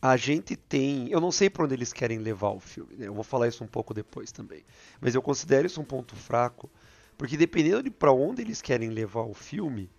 [0.00, 1.08] A gente tem.
[1.10, 3.08] Eu não sei para onde eles querem levar o filme, né?
[3.08, 4.64] Eu vou falar isso um pouco depois também.
[5.00, 6.70] Mas eu considero isso um ponto fraco.
[7.18, 9.90] Porque dependendo de para onde eles querem levar o filme,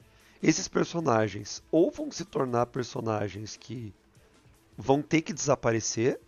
[0.41, 3.93] esses personagens ou vão se tornar personagens que
[4.75, 6.19] vão ter que desaparecer,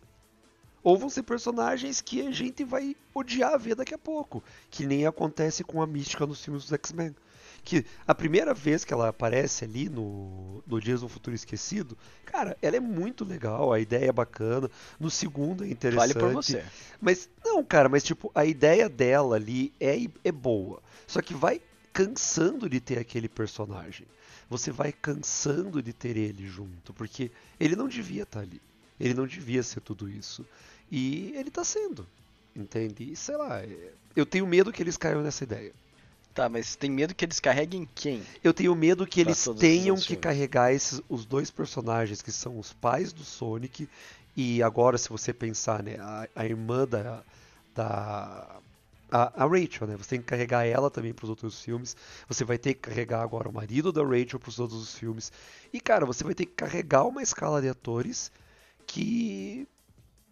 [0.84, 5.05] ou vão ser personagens que a gente vai odiar ver daqui a pouco, que nem
[5.05, 7.15] acontece com a Mística nos filmes dos X-Men.
[7.63, 12.57] Que a primeira vez que ela aparece ali no, no Dias do Futuro Esquecido, cara,
[12.61, 14.69] ela é muito legal, a ideia é bacana.
[14.99, 16.13] No segundo é interessante.
[16.13, 16.65] Vale por você.
[16.99, 20.84] Mas, não, cara, mas tipo, a ideia dela ali é, é boa.
[21.07, 21.61] Só que vai
[21.93, 24.07] cansando de ter aquele personagem.
[24.49, 28.61] Você vai cansando de ter ele junto, porque ele não devia estar ali.
[28.99, 30.45] Ele não devia ser tudo isso.
[30.95, 32.05] E ele tá sendo.
[32.55, 33.13] Entende?
[33.13, 35.73] E sei lá, é, eu tenho medo que eles caiam nessa ideia.
[36.35, 38.21] Tá, mas tem medo que eles carreguem quem?
[38.43, 42.73] Eu tenho medo que eles tenham que carregar esses, os dois personagens que são os
[42.73, 43.89] pais do Sonic.
[44.37, 47.23] E agora, se você pensar, né, a, a irmã da,
[47.73, 48.59] da
[49.11, 49.97] a, a, Rachel, né?
[49.97, 51.97] Você tem que carregar ela também para os outros filmes.
[52.27, 55.31] Você vai ter que carregar agora o marido da Rachel para os outros os filmes.
[55.73, 58.31] E cara, você vai ter que carregar uma escala de atores
[58.85, 59.67] que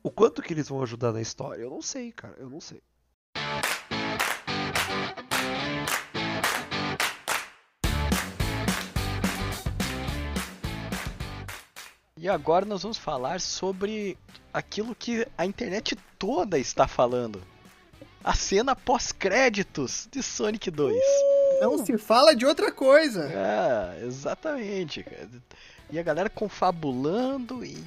[0.03, 2.81] o quanto que eles vão ajudar na história, eu não sei, cara, eu não sei.
[12.17, 14.15] E agora nós vamos falar sobre
[14.53, 17.41] aquilo que a internet toda está falando.
[18.23, 20.95] A cena pós-créditos de Sonic 2.
[21.61, 23.23] Não se fala de outra coisa.
[23.25, 25.03] É, exatamente.
[25.89, 27.83] E a galera confabulando e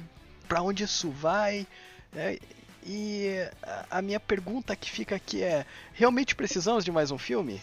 [0.49, 1.65] para onde isso vai.
[2.15, 2.39] É,
[2.85, 3.29] e
[3.89, 7.61] a minha pergunta que fica aqui é: realmente precisamos de mais um filme?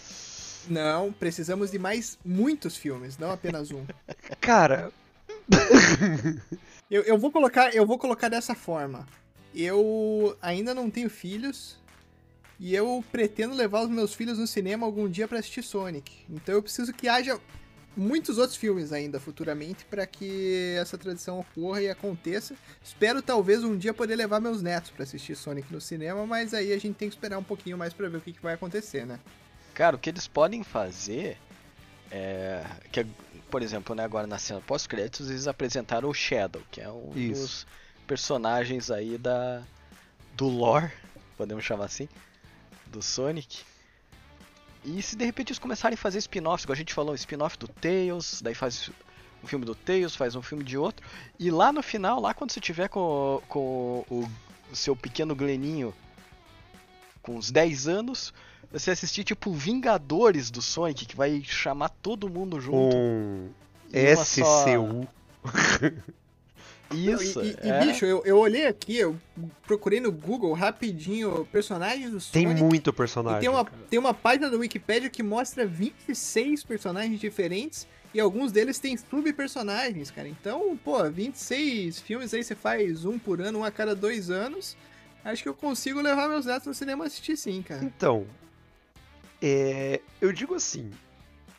[0.68, 3.84] Não, precisamos de mais muitos filmes, não apenas um.
[4.40, 4.92] Cara,
[6.90, 9.06] eu, eu vou colocar, eu vou colocar dessa forma.
[9.54, 11.78] Eu ainda não tenho filhos
[12.58, 16.12] e eu pretendo levar os meus filhos no cinema algum dia para assistir Sonic.
[16.30, 17.38] Então eu preciso que haja
[17.96, 22.54] muitos outros filmes ainda futuramente para que essa tradição ocorra e aconteça.
[22.82, 26.72] Espero talvez um dia poder levar meus netos para assistir Sonic no cinema, mas aí
[26.72, 29.06] a gente tem que esperar um pouquinho mais para ver o que, que vai acontecer,
[29.06, 29.18] né?
[29.74, 31.38] Cara, o que eles podem fazer
[32.10, 33.06] é que,
[33.50, 37.40] por exemplo, né, agora na cena pós-créditos eles apresentaram o Shadow, que é um Isso.
[37.40, 37.66] dos
[38.06, 39.62] personagens aí da
[40.34, 40.90] do lore,
[41.36, 42.08] podemos chamar assim,
[42.86, 43.64] do Sonic.
[44.84, 47.68] E se de repente eles começarem a fazer spin-offs, como a gente falou, spin-off do
[47.68, 48.90] Tails, daí faz
[49.42, 51.06] um filme do Tails, faz um filme de outro,
[51.38, 54.28] e lá no final, lá quando você tiver com, com o,
[54.70, 55.94] o seu pequeno Gleninho
[57.22, 58.34] com uns 10 anos,
[58.70, 62.96] você assistir tipo Vingadores do Sonic, que vai chamar todo mundo junto.
[62.96, 63.50] Um
[63.92, 65.08] SCU.
[65.44, 66.12] Só...
[66.94, 67.42] Isso.
[67.42, 67.84] E, e, é.
[67.84, 69.16] bicho, eu, eu olhei aqui, eu
[69.66, 72.32] procurei no Google rapidinho personagens do Sonic.
[72.32, 73.40] Tem muito personagem.
[73.40, 78.78] Tem uma, tem uma página do Wikipedia que mostra 26 personagens diferentes e alguns deles
[78.78, 80.28] têm sub-personagens, cara.
[80.28, 84.76] Então, pô, 26 filmes aí você faz um por ano, um a cada dois anos.
[85.24, 87.82] Acho que eu consigo levar meus netos no cinema assistir sim, cara.
[87.84, 88.26] Então,
[89.40, 90.90] é, eu digo assim,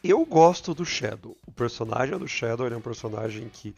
[0.04, 1.38] eu gosto do Shadow.
[1.48, 3.74] O personagem do Shadow é um personagem que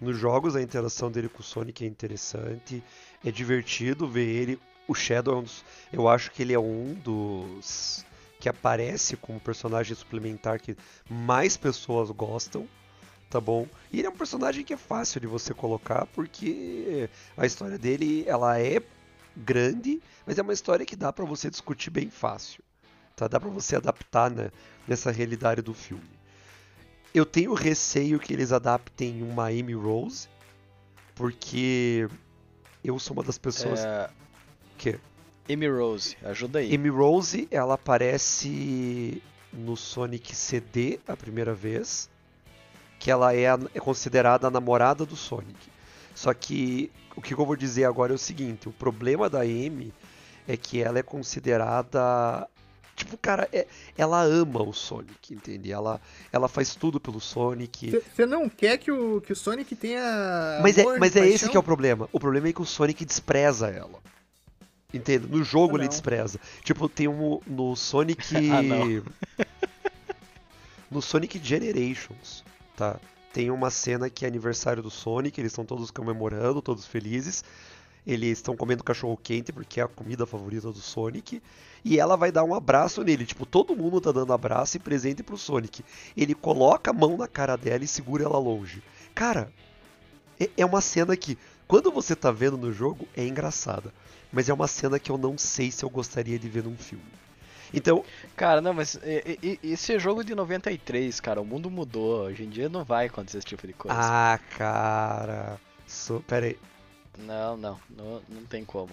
[0.00, 2.82] nos jogos a interação dele com o Sonic é interessante,
[3.24, 6.94] é divertido ver ele o Shadow é um dos, eu acho que ele é um
[6.94, 8.04] dos
[8.40, 10.76] que aparece como personagem suplementar que
[11.10, 12.66] mais pessoas gostam,
[13.28, 13.66] tá bom?
[13.92, 18.24] E ele é um personagem que é fácil de você colocar porque a história dele
[18.26, 18.80] ela é
[19.36, 22.62] grande, mas é uma história que dá para você discutir bem fácil,
[23.14, 23.28] tá?
[23.28, 24.50] Dá para você adaptar né,
[24.86, 26.17] nessa realidade do filme.
[27.14, 30.28] Eu tenho receio que eles adaptem uma Amy Rose,
[31.14, 32.08] porque
[32.84, 34.10] eu sou uma das pessoas É,
[34.76, 34.98] que
[35.50, 36.74] Amy Rose, ajuda aí.
[36.74, 42.08] Amy Rose, ela aparece no Sonic CD a primeira vez,
[42.98, 45.58] que ela é, a- é considerada a namorada do Sonic.
[46.14, 49.92] Só que o que eu vou dizer agora é o seguinte: o problema da Amy
[50.46, 52.46] é que ela é considerada.
[52.98, 55.70] Tipo, cara, é- ela ama o Sonic, entende?
[55.70, 56.00] Ela,
[56.32, 57.90] ela faz tudo pelo Sonic.
[58.14, 60.58] Você não quer que o, que o Sonic tenha.
[60.60, 62.08] Mas é, amor, mas é esse que é o problema.
[62.12, 64.00] O problema é que o Sonic despreza ela.
[64.92, 65.28] Entende?
[65.28, 66.40] No jogo Ah, ele despreza.
[66.64, 68.18] Tipo, tem um no Sonic.
[69.38, 69.44] Ah,
[70.90, 72.42] no Sonic Generations,
[72.76, 72.98] tá?
[73.32, 77.44] Tem uma cena que é aniversário do Sonic, eles estão todos comemorando, todos felizes.
[78.06, 81.42] Eles estão comendo cachorro quente porque é a comida favorita do Sonic.
[81.84, 83.24] E ela vai dar um abraço nele.
[83.26, 85.84] Tipo, todo mundo tá dando abraço e presente pro Sonic.
[86.16, 88.82] Ele coloca a mão na cara dela e segura ela longe.
[89.14, 89.52] Cara,
[90.40, 93.92] é- é uma cena que, quando você tá vendo no jogo, é engraçada.
[94.32, 97.04] Mas é uma cena que eu não sei se eu gostaria de ver num filme.
[97.72, 98.02] Então,
[98.34, 98.98] Cara, não, mas
[99.62, 101.40] esse é jogo de 93, cara.
[101.40, 102.22] O mundo mudou.
[102.24, 103.96] Hoje em dia não vai acontecer esse tipo de coisa.
[104.00, 105.60] ah, cara.
[105.86, 106.58] So, pera aí.
[107.18, 108.90] Não, não, não, não tem como.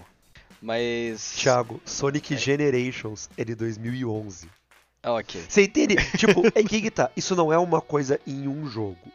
[0.62, 1.36] Mas.
[1.36, 2.38] Thiago, Sonic É.
[2.38, 4.50] Generations é de 2011.
[5.04, 5.44] Ah, ok.
[5.48, 5.96] Você entende?
[6.18, 7.12] tipo, é que que tá.
[7.16, 9.12] Isso não é uma coisa em um jogo.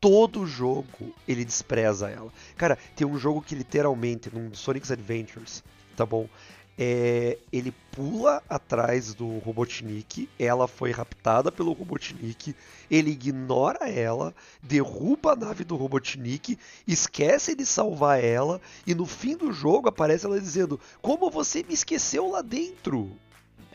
[0.00, 2.30] Todo jogo ele despreza ela.
[2.56, 5.64] Cara, tem um jogo que literalmente, num Sonic's Adventures,
[5.96, 6.28] tá bom?
[6.76, 12.54] É, ele pula atrás do Robotnik, ela foi raptada pelo Robotnik,
[12.90, 19.36] ele ignora ela, derruba a nave do Robotnik, esquece de salvar ela, e no fim
[19.36, 23.16] do jogo aparece ela dizendo: Como você me esqueceu lá dentro?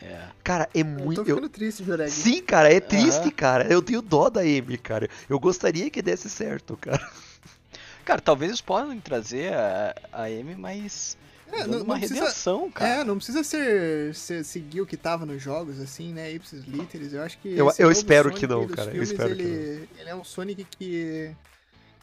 [0.02, 0.28] É.
[0.44, 1.22] Cara, é Eu muito.
[1.22, 2.10] tô eu- ficando triste, Joreg.
[2.10, 3.30] Sim, cara, é triste, Aham.
[3.30, 3.72] cara.
[3.72, 5.08] Eu tenho dó da Amy, cara.
[5.28, 7.06] Eu gostaria que desse certo, cara.
[8.04, 11.16] Cara, talvez eles possam trazer a, a Amy, mas.
[11.52, 12.90] É, não, uma não precisa, redenção, cara.
[13.00, 16.32] é, não precisa ser, ser- seguir o que tava nos jogos, assim, né?
[16.32, 17.12] Ipsis literis.
[17.12, 17.48] Eu acho que.
[17.48, 20.14] Eu- eu novo espero Sonic que não, cara, eu filmes, espero que ele, ele é
[20.14, 21.34] um Sonic que.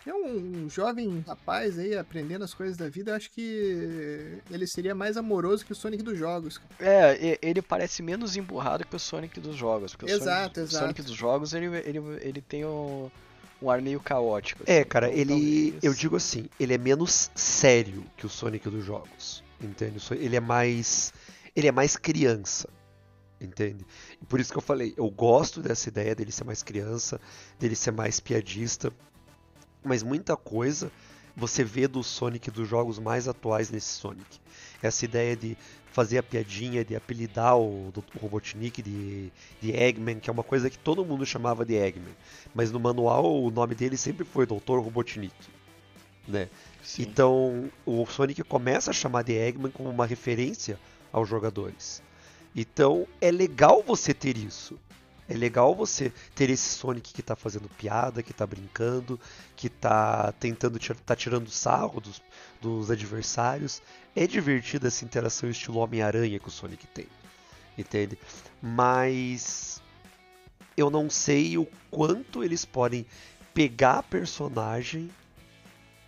[0.06, 3.12] É um jovem rapaz aí aprendendo as coisas da vida.
[3.12, 6.62] Eu acho que ele seria mais amoroso que o Sonic dos jogos.
[6.80, 9.94] É, ele parece menos emburrado que o Sonic dos jogos.
[9.94, 10.84] Porque o Exato, Sonic, o exato.
[10.86, 13.12] Sonic dos jogos, ele, ele, ele tem um,
[13.62, 14.64] um ar meio caótico.
[14.66, 14.88] É, assim.
[14.90, 15.72] cara, Então, ele.
[15.72, 19.44] talvez- Eu digo assim, ele é menos sério que o Sonic dos jogos.
[19.62, 20.00] Entende?
[20.12, 21.12] Ele é mais.
[21.56, 22.70] Ele é mais criança.
[23.40, 23.86] Entende?
[24.22, 27.20] E Por isso que eu falei, eu gosto dessa ideia dele ser mais criança,
[27.60, 28.92] dele ser mais piadista.
[29.84, 30.92] Mas muita coisa
[31.36, 34.40] você vê do Sonic dos jogos mais atuais nesse Sonic.
[34.82, 35.56] Essa ideia de
[35.98, 40.70] fazer a piadinha, de apelidar o, o Robotnik de, de Eggman, que é uma coisa
[40.70, 42.16] que todo mundo chamava de Eggman.
[42.54, 44.78] Mas no manual o nome dele sempre foi Dr.
[44.78, 45.34] Robotnik.
[46.28, 46.50] Né?
[46.84, 47.02] Sim.
[47.02, 50.80] Então o Sonic começa a chamar de Eggman como uma referência
[51.12, 52.04] aos jogadores.
[52.56, 54.78] Então é legal você ter isso.
[55.28, 59.20] É legal você ter esse Sonic que tá fazendo piada, que tá brincando,
[59.56, 62.22] que tá tentando tá tirando sarro dos,
[62.62, 63.82] dos adversários.
[64.20, 67.06] É divertida essa interação estilo Homem-Aranha que o Sonic tem.
[67.78, 68.18] Entende?
[68.60, 69.80] Mas
[70.76, 73.06] eu não sei o quanto eles podem
[73.54, 75.12] pegar a personagem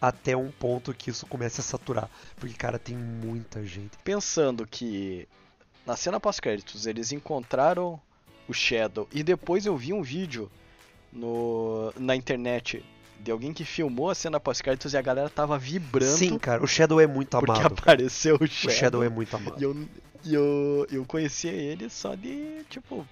[0.01, 2.09] até um ponto que isso comece a saturar.
[2.37, 3.95] Porque, cara, tem muita gente.
[4.03, 5.27] Pensando que
[5.85, 8.01] na cena pós-créditos eles encontraram
[8.47, 10.51] o Shadow e depois eu vi um vídeo
[11.13, 12.83] no, na internet
[13.19, 16.67] de alguém que filmou a cena pós-créditos e a galera tava vibrando Sim, cara, o
[16.67, 17.61] Shadow é muito porque amado.
[17.61, 17.73] cara.
[17.81, 18.75] apareceu o O Shadow.
[18.75, 19.59] Shadow é muito amado.
[19.59, 19.75] E eu,
[20.25, 23.05] eu, eu conhecia ele só de, tipo...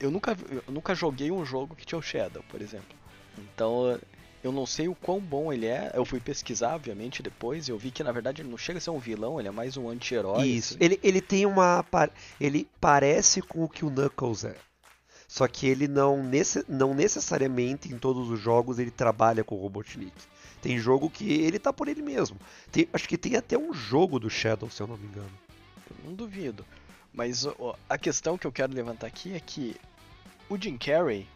[0.00, 2.94] eu- nunca, eu nunca joguei um jogo que tinha o Shadow, por exemplo.
[3.38, 3.98] Então,
[4.44, 5.90] eu não sei o quão bom ele é.
[5.94, 7.66] Eu fui pesquisar, obviamente, depois.
[7.66, 9.52] E eu vi que, na verdade, ele não chega a ser um vilão, ele é
[9.52, 10.46] mais um anti-herói.
[10.46, 10.74] Isso.
[10.74, 10.84] assim.
[10.84, 11.84] Ele, ele tem uma.
[12.40, 14.54] Ele parece com o que o Knuckles é.
[15.32, 16.22] Só que ele não,
[16.68, 20.12] não necessariamente em todos os jogos ele trabalha com o Robotnik.
[20.60, 22.36] Tem jogo que ele tá por ele mesmo.
[22.70, 25.30] Tem- acho que tem até um jogo do Shadow, se eu não me engano.
[26.04, 26.66] Não duvido.
[27.14, 29.74] Mas ó, a questão que eu quero levantar aqui é que
[30.50, 31.26] o Jim Carrey,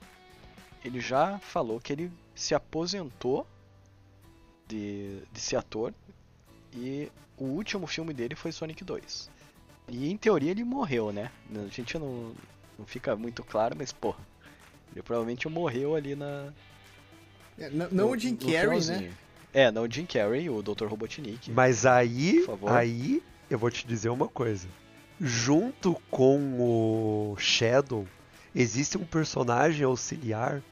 [0.84, 3.46] ele já falou que ele se aposentou
[4.68, 5.94] de, de ser ator
[6.74, 9.30] e o último filme dele foi Sonic 2.
[9.88, 11.30] E em teoria ele morreu, né?
[11.54, 12.34] A gente não,
[12.78, 14.14] não fica muito claro, mas pô,
[14.92, 16.52] ele provavelmente morreu ali na.
[17.58, 19.12] É, não não o Jim no Carrey, né?
[19.52, 20.86] É, não o Jim Carrey, o Dr.
[20.86, 21.50] Robotnik.
[21.50, 22.72] Mas aí, Por favor.
[22.72, 24.68] aí eu vou te dizer uma coisa.
[25.18, 28.06] Junto com o Shadow,
[28.54, 30.62] existe um personagem auxiliar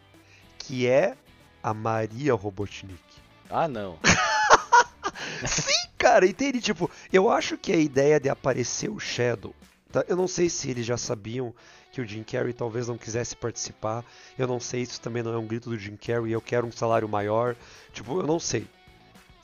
[0.59, 1.17] que é
[1.63, 3.01] a Maria Robotnik.
[3.49, 3.99] Ah, não.
[5.47, 6.61] Sim, cara, entende?
[6.61, 9.55] Tipo, eu acho que a ideia de aparecer o Shadow,
[9.91, 10.05] tá?
[10.09, 11.55] eu não sei se eles já sabiam
[11.95, 14.05] que o Jim Carrey talvez não quisesse participar.
[14.37, 16.73] Eu não sei, isso também não é um grito do Jim Carrey, eu quero um
[16.73, 17.55] salário maior.
[17.93, 18.67] Tipo, eu não sei.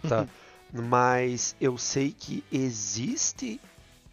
[0.09, 0.27] Tá?
[0.73, 3.61] Mas eu sei que existe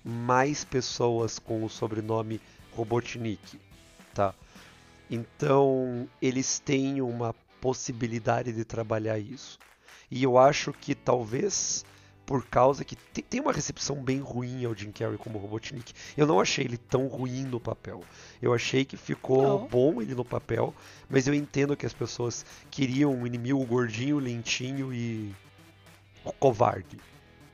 [0.03, 2.39] mais pessoas com o sobrenome
[2.75, 3.59] Robotnik,
[4.13, 4.33] tá?
[5.09, 9.57] Então, eles têm uma possibilidade de trabalhar isso.
[10.11, 11.83] E eu acho que talvez
[12.27, 15.93] por causa que tem, tem uma recepção bem ruim ao Jim Carrey como Robotnik.
[16.17, 18.03] Eu não achei ele tão ruim no papel.
[18.41, 19.67] Eu achei que ficou Não.
[19.67, 20.75] bom ele no papel,
[21.09, 25.33] mas eu entendo que as pessoas queriam um inimigo gordinho, lentinho e
[26.37, 26.99] covarde.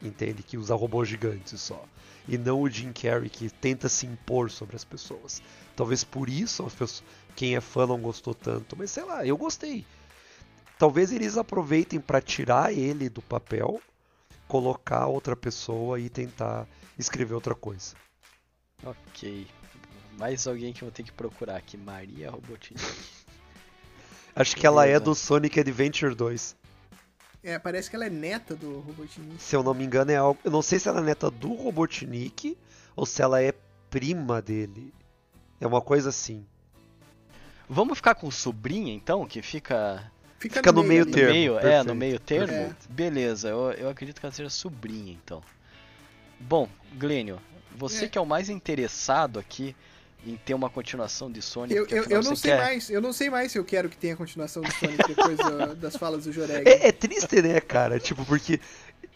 [0.01, 0.41] Entende?
[0.41, 1.85] Que usa robôs gigantes só.
[2.27, 5.39] E não o Jim Carrey que tenta se impor sobre as pessoas.
[5.75, 7.03] Talvez por isso as pessoas,
[7.35, 9.85] quem é fã não gostou tanto, mas sei lá, eu gostei.
[10.79, 13.79] Talvez eles aproveitem para tirar ele do papel,
[14.47, 16.67] colocar outra pessoa e tentar
[16.97, 17.95] escrever outra coisa.
[18.83, 19.47] ok.
[20.17, 21.75] Mais alguém que eu vou ter que procurar aqui.
[21.75, 22.79] Maria Robotnik.
[24.35, 26.55] Acho que ela é do Sonic Adventure 2.
[27.43, 29.41] É, parece que ela é neta do Robotnik.
[29.41, 30.39] Se eu não me engano, é algo.
[30.43, 32.57] Eu não sei se ela é neta do Robotnik
[32.95, 33.53] ou se ela é
[33.89, 34.93] prima dele.
[35.59, 36.45] É uma coisa assim.
[37.67, 40.11] Vamos ficar com sobrinha então, que fica
[40.49, 41.31] Fica no meio no termo.
[41.31, 42.47] meio, é, no meio termo.
[42.47, 42.89] perfeito.
[42.89, 45.41] Beleza, eu, eu acredito que ela seja sobrinha então.
[46.39, 47.39] Bom, Glênio,
[47.75, 48.07] você É.
[48.09, 49.75] que é o mais interessado aqui
[50.25, 53.11] em ter uma continuação de Sonic, Eu, eu, eu não sei quer- mais, eu não
[53.13, 55.37] sei mais se eu quero que tenha continuação do Sonic depois
[55.77, 56.67] das falas do Joreg.
[56.67, 57.99] É, é triste, né, cara?
[57.99, 58.59] Tipo, porque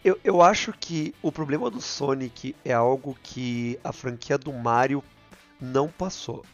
[0.04, 5.02] eu, eu acho que o problema do Sonic é algo que a franquia do Mario
[5.60, 6.44] não passou.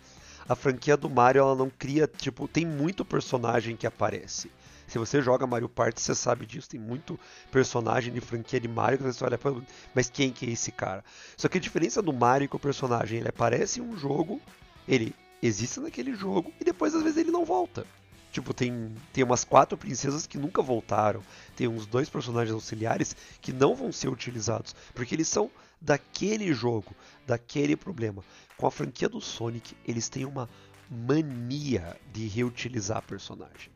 [0.48, 4.50] A franquia do Mario, ela não cria, tipo, tem muito personagem que aparece.
[4.86, 6.68] Se você joga Mario Party, você sabe disso.
[6.68, 7.18] Tem muito
[7.50, 9.60] personagem de franquia de Mario que você olha, "Pô,
[9.94, 11.04] mas quem que é esse cara?
[11.36, 14.40] Só que a diferença do Mario com o personagem, ele aparece em um jogo,
[14.86, 17.86] ele existe naquele jogo e depois às vezes ele não volta.
[18.34, 21.22] Tipo, tem, tem umas quatro princesas que nunca voltaram.
[21.54, 24.74] Tem uns dois personagens auxiliares que não vão ser utilizados.
[24.92, 25.48] Porque eles são
[25.80, 28.24] daquele jogo, daquele problema.
[28.56, 30.48] Com a franquia do Sonic, eles têm uma
[30.90, 33.73] mania de reutilizar personagem.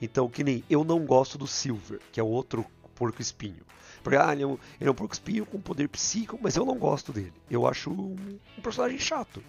[0.00, 3.64] Então, que nem eu não gosto do Silver, que é o outro porco espinho.
[4.02, 6.64] Porque ah, ele, é um, ele é um porco espinho com poder psíquico, mas eu
[6.64, 7.32] não gosto dele.
[7.50, 8.16] Eu acho um,
[8.58, 9.42] um personagem chato.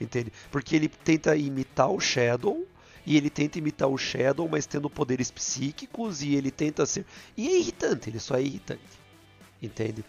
[0.00, 0.32] Entende?
[0.50, 2.66] Porque ele tenta imitar o Shadow,
[3.04, 7.04] e ele tenta imitar o Shadow, mas tendo poderes psíquicos, e ele tenta ser.
[7.36, 9.00] E é irritante, ele só é irritante.
[9.60, 10.04] Entende?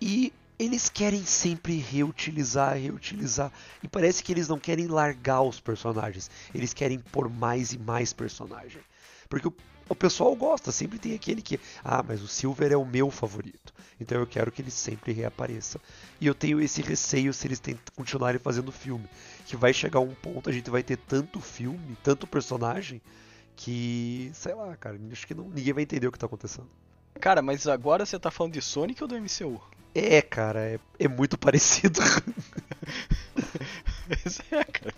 [0.00, 3.50] E eles querem sempre reutilizar, reutilizar.
[3.82, 6.30] E parece que eles não querem largar os personagens.
[6.54, 8.82] Eles querem pôr mais e mais personagem.
[9.26, 9.54] Porque o,
[9.88, 11.58] o pessoal gosta, sempre tem aquele que.
[11.82, 13.72] Ah, mas o Silver é o meu favorito.
[13.98, 15.80] Então eu quero que ele sempre reapareça.
[16.20, 17.62] E eu tenho esse receio se eles
[17.96, 19.08] continuarem fazendo filme.
[19.46, 23.00] Que vai chegar um ponto, a gente vai ter tanto filme, tanto personagem,
[23.56, 24.30] que.
[24.34, 26.68] sei lá, cara, acho que não, ninguém vai entender o que tá acontecendo.
[27.18, 29.79] Cara, mas agora você tá falando de Sonic ou do MCU?
[29.94, 32.00] É, cara, é, é muito parecido.
[34.52, 34.94] é, cara.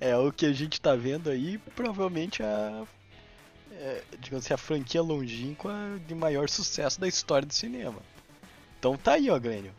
[0.00, 2.86] É o que a gente tá vendo aí, provavelmente a.
[3.72, 5.74] É, digamos assim, a franquia longínqua
[6.06, 8.00] de maior sucesso da história do cinema.
[8.78, 9.74] Então tá aí, ó, Glênio.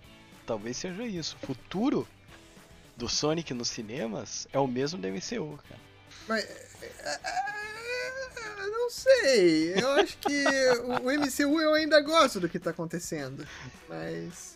[0.45, 1.35] Talvez seja isso.
[1.41, 2.07] O futuro
[2.95, 5.81] do Sonic nos cinemas é o mesmo do MCU, cara.
[6.27, 6.45] Mas.
[8.87, 9.73] É, é, Não sei.
[9.81, 10.45] Eu acho que
[11.03, 13.45] o, MCU eu ainda gosto do que tá acontecendo.
[13.89, 14.55] Mas.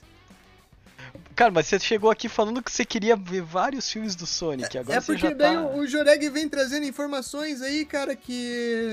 [1.36, 4.78] Cara, mas você chegou aqui falando que você queria ver vários filmes do Sonic.
[4.78, 5.62] Agora é você porque já daí tá...
[5.64, 8.86] o, o Joreg vem trazendo informações aí, cara, que.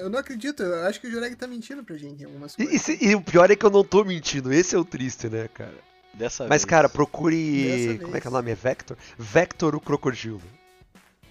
[0.00, 0.62] Eu não acredito.
[0.62, 2.74] Eu acho que o Joreg tá mentindo pra gente em algumas E, coisas.
[2.74, 5.28] e se- e o pior é que eu não tô mentindo, esse é o triste,
[5.28, 5.74] né, cara?
[6.14, 6.64] Dessa Mas, vez.
[6.64, 7.86] cara, procure.
[7.88, 8.50] Dessa Como é que é o nome?
[8.50, 8.96] É Vector?
[9.18, 10.42] Vector o Crocodilo.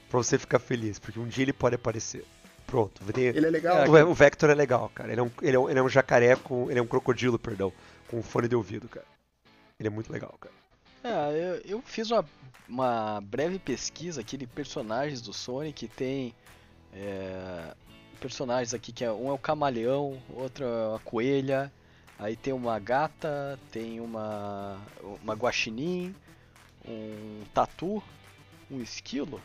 [0.09, 2.25] Pra você ficar feliz, porque um dia ele pode aparecer.
[2.69, 3.97] Pronto, Ele é legal.
[3.97, 5.11] É, O, o Vector é legal, cara.
[5.11, 6.69] Ele é, um, ele, é um, ele é um jacaré com.
[6.69, 7.73] Ele é um crocodilo, perdão.
[8.07, 9.05] Com fone de ouvido, cara.
[9.79, 10.53] Ele é muito legal, cara.
[11.03, 12.25] É, eu, eu fiz uma,
[12.67, 15.87] uma breve pesquisa aqui de personagens do Sonic.
[15.87, 16.33] Tem
[16.93, 17.73] é,
[18.19, 21.71] personagens aqui que é um é o camaleão, outro é a coelha,
[22.19, 24.77] Aí tem uma gata, tem uma
[25.23, 26.13] uma guaxinim,
[26.85, 28.03] um tatu,
[28.69, 29.41] um esquilo,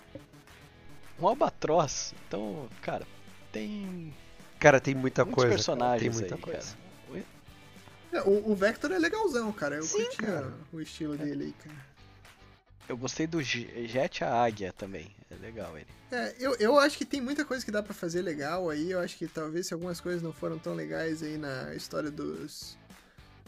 [1.20, 2.12] um albatroz.
[2.27, 3.07] Então, cara,
[3.55, 4.15] tem
[4.59, 5.55] Cara, tem muita muitos coisa.
[5.55, 6.61] personagens tem muita aí, coisa.
[6.61, 6.85] cara.
[8.13, 9.77] É, o, o Vector é legalzão, cara.
[9.77, 10.53] Eu Sim, curti cara.
[10.73, 11.77] o estilo dele aí, cara.
[12.89, 15.11] Eu gostei do Je- Jet a Águia também.
[15.31, 15.87] É legal ele.
[16.13, 18.91] É, eu, eu acho que tem muita coisa que dá pra fazer legal aí.
[18.91, 22.77] Eu acho que talvez se algumas coisas não foram tão legais aí na história dos,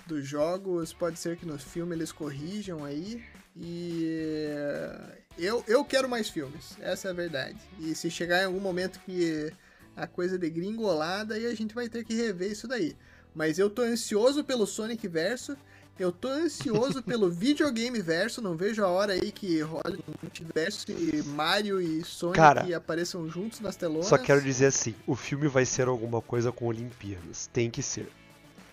[0.06, 3.22] dos jogos, pode ser que no filme eles corrijam aí.
[3.54, 7.58] E é, eu, eu quero mais filmes, essa é a verdade.
[7.78, 9.52] E se chegar em algum momento que
[9.96, 12.94] a coisa degringolada, aí a gente vai ter que rever isso daí.
[13.34, 15.56] Mas eu tô ansioso pelo Sonic Verso.
[15.98, 20.84] Eu tô ansioso pelo videogame verso, não vejo a hora aí que role um multiverso
[20.90, 24.06] e Mario e Sonic Cara, apareçam juntos nas telonas.
[24.06, 27.48] Só quero dizer assim, o filme vai ser alguma coisa com Olimpíadas.
[27.52, 28.08] Tem que ser.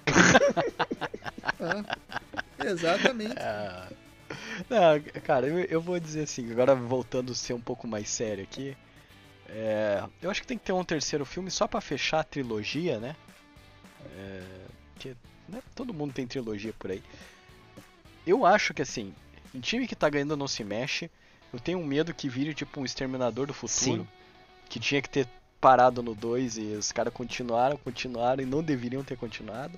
[1.60, 1.98] Ah,
[2.66, 3.40] exatamente.
[3.40, 3.88] Ah,
[4.70, 8.44] Não, cara, eu, eu vou dizer assim, agora voltando a ser um pouco mais sério
[8.44, 8.76] aqui.
[9.50, 13.00] É, eu acho que tem que ter um terceiro filme só pra fechar a trilogia,
[13.00, 13.16] né?
[14.18, 14.44] É,
[15.00, 15.16] que,
[15.48, 17.04] né, todo mundo tem trilogia por aí.
[18.26, 19.14] Eu acho que assim,
[19.54, 21.10] em time que tá ganhando não se mexe.
[21.52, 24.02] Eu tenho um medo que vire tipo um exterminador do futuro.
[24.02, 24.08] Sim.
[24.68, 25.28] Que tinha que ter
[25.62, 29.78] parado no 2 e os caras continuaram, continuaram e não deveriam ter continuado.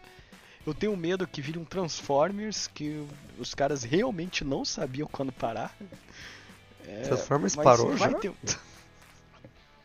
[0.65, 3.05] Eu tenho medo que vire um Transformers que
[3.37, 5.75] os caras realmente não sabiam quando parar.
[6.87, 8.13] É, Transformers parou já?
[8.13, 8.33] ter-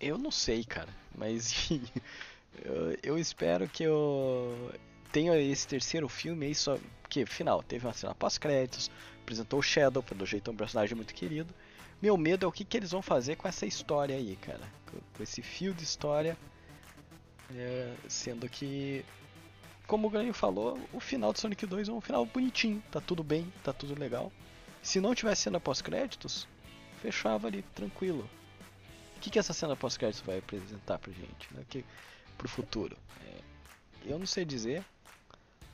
[0.00, 0.88] Eu não sei, cara.
[1.14, 1.68] Mas
[2.64, 4.72] eu, eu espero que eu
[5.12, 6.78] tenha esse terceiro filme aí só.
[7.02, 8.90] Porque, final, teve uma cena pós-créditos,
[9.22, 11.52] apresentou o Shadow, pelo jeito é um personagem muito querido.
[12.00, 14.66] Meu medo é o que, que eles vão fazer com essa história aí, cara.
[14.86, 16.36] Com, esse fio de história.
[17.52, 19.04] É, sendo que,
[19.86, 22.82] como o Granho falou, o final de Sonic 2 é um final bonitinho.
[22.90, 24.32] Tá tudo bem, tá tudo legal.
[24.80, 26.46] Se não tivesse cena pós-créditos,
[27.02, 28.30] fechava ali, tranquilo.
[29.20, 31.46] O que, que essa cena pós-créditos vai apresentar pra gente?
[31.52, 31.62] Né?
[31.68, 31.84] Que,
[32.38, 32.96] pro futuro?
[33.26, 34.82] É, eu não sei dizer,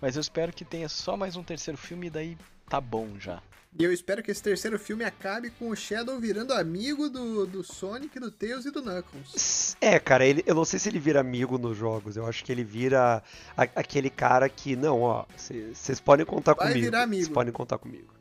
[0.00, 2.36] mas eu espero que tenha só mais um terceiro filme e daí
[2.68, 3.40] tá bom já.
[3.78, 7.62] E eu espero que esse terceiro filme acabe com o Shadow virando amigo do, do
[7.62, 9.76] Sonic, do Tails e do Knuckles.
[9.80, 12.16] É, cara, ele, eu não sei se ele vira amigo nos jogos.
[12.16, 13.22] Eu acho que ele vira
[13.56, 16.84] a- aquele cara que, não, ó, vocês podem contar Vai comigo.
[16.86, 17.22] virar amigo.
[17.22, 18.15] Vocês podem contar comigo.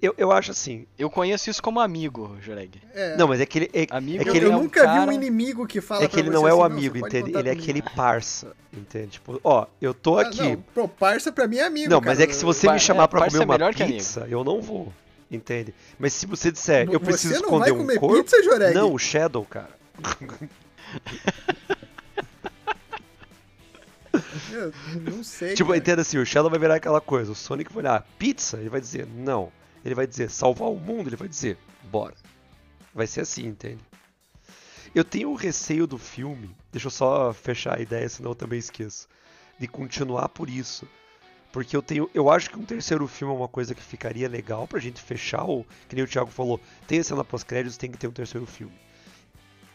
[0.00, 0.86] Eu, eu acho assim.
[0.98, 2.80] Eu conheço isso como amigo, Joreg.
[2.94, 3.70] É, Não, mas é que ele.
[3.72, 5.80] É, Amigo é que eu, ele, eu é um nunca vi cara- um inimigo que
[5.80, 7.38] fala é que pra ele você não é o assim, amigo, você entende?
[7.38, 9.08] Ele é aquele parça, entende?
[9.12, 10.42] Tipo, ó, eu tô Ah, aqui.
[10.42, 12.24] não, pô, parça pra mim é amigo, Não, mas cara.
[12.24, 14.92] é que se você me chamar é, pra comer é uma pizza, eu não vou.
[15.30, 15.74] Entende?
[15.98, 18.16] Mas se você disser, eu Você preciso não esconder vai um comer corpo.
[18.22, 18.74] pizza, Joreg?
[18.74, 19.70] Não, o Shadow, cara.
[24.52, 25.78] Eu não sei, tipo, cara.
[25.78, 27.32] entenda assim, o Shadow vai virar aquela coisa.
[27.32, 28.56] O Sonic vai olhar, pizza?
[28.58, 29.50] Ele vai dizer, não.
[29.86, 31.08] Ele vai dizer, salvar o mundo?
[31.08, 32.16] Ele vai dizer, bora.
[32.92, 33.80] Vai ser assim, entende?
[34.92, 38.58] Eu tenho o receio do filme, deixa eu só fechar a ideia, senão eu também
[38.58, 39.06] esqueço,
[39.56, 40.88] de continuar por isso.
[41.52, 42.10] Porque eu tenho.
[42.12, 45.44] Eu acho que um terceiro filme é uma coisa que ficaria legal pra gente fechar,
[45.44, 48.44] ou, que nem o Thiago falou, tem a cena pós-créditos, tem que ter um terceiro
[48.44, 48.74] filme.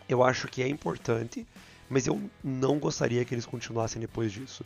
[0.09, 1.47] Eu acho que é importante,
[1.89, 4.65] mas eu não gostaria que eles continuassem depois disso.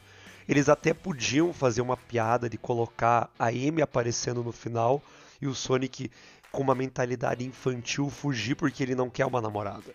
[0.49, 5.03] Eles até podiam fazer uma piada de colocar a Amy aparecendo no final
[5.45, 6.11] e o Sonic
[6.51, 9.93] com uma mentalidade infantil fugir porque ele não quer uma namorada.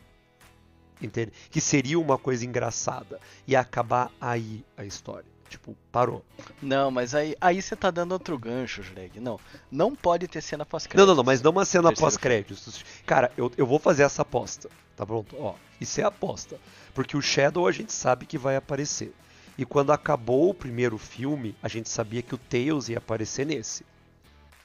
[1.00, 1.32] Entende?
[1.50, 3.18] Que seria uma coisa engraçada.
[3.46, 5.24] E acabar aí a história.
[5.48, 6.24] Tipo, parou.
[6.62, 9.18] Não, mas aí, aí você tá dando outro gancho, Joreg.
[9.18, 9.40] Não,
[9.70, 11.08] não pode ter cena Não, pós-créditos.
[11.08, 12.84] não, não, mas não uma cena pós-créditos.
[13.04, 14.68] Cara, eu, eu vou fazer essa aposta.
[14.94, 15.34] Tá pronto?
[15.40, 16.60] Ó, isso é aposta.
[16.94, 19.12] Porque o Shadow a gente sabe que vai aparecer.
[19.58, 23.84] E quando acabou o primeiro filme, a gente sabia que o Tails ia aparecer nesse.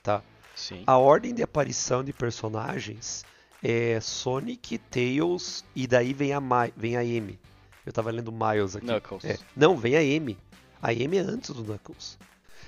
[0.03, 0.21] Tá?
[0.56, 0.84] Sim.
[0.88, 3.24] A ordem de aparição de personagens
[3.62, 7.39] é Sonic, Tails e daí vem a, Ma vem a Amy.
[7.86, 8.86] Eu tava lendo Miles aqui.
[8.86, 9.26] Knuckles.
[9.26, 9.38] É.
[9.56, 10.38] Não, vem a Amy.
[10.82, 12.18] A Amy é antes do Knuckles.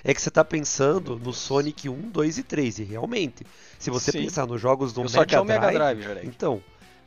[0.04, 2.80] É que você tá pensando no Sonic 1, 2 e 3.
[2.80, 3.46] E realmente,
[3.80, 4.24] se você Sim.
[4.24, 6.28] pensar nos jogos do Eu Mega, o Mega Drive, Drive, Joreg.
[6.28, 6.64] então,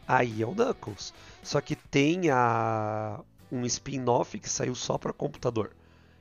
[0.06, 1.14] aí é o Knuckles.
[1.42, 3.20] Só que tem a
[3.50, 5.70] um spin-off que saiu só para computador,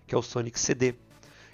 [0.08, 0.96] que é o Sonic CD.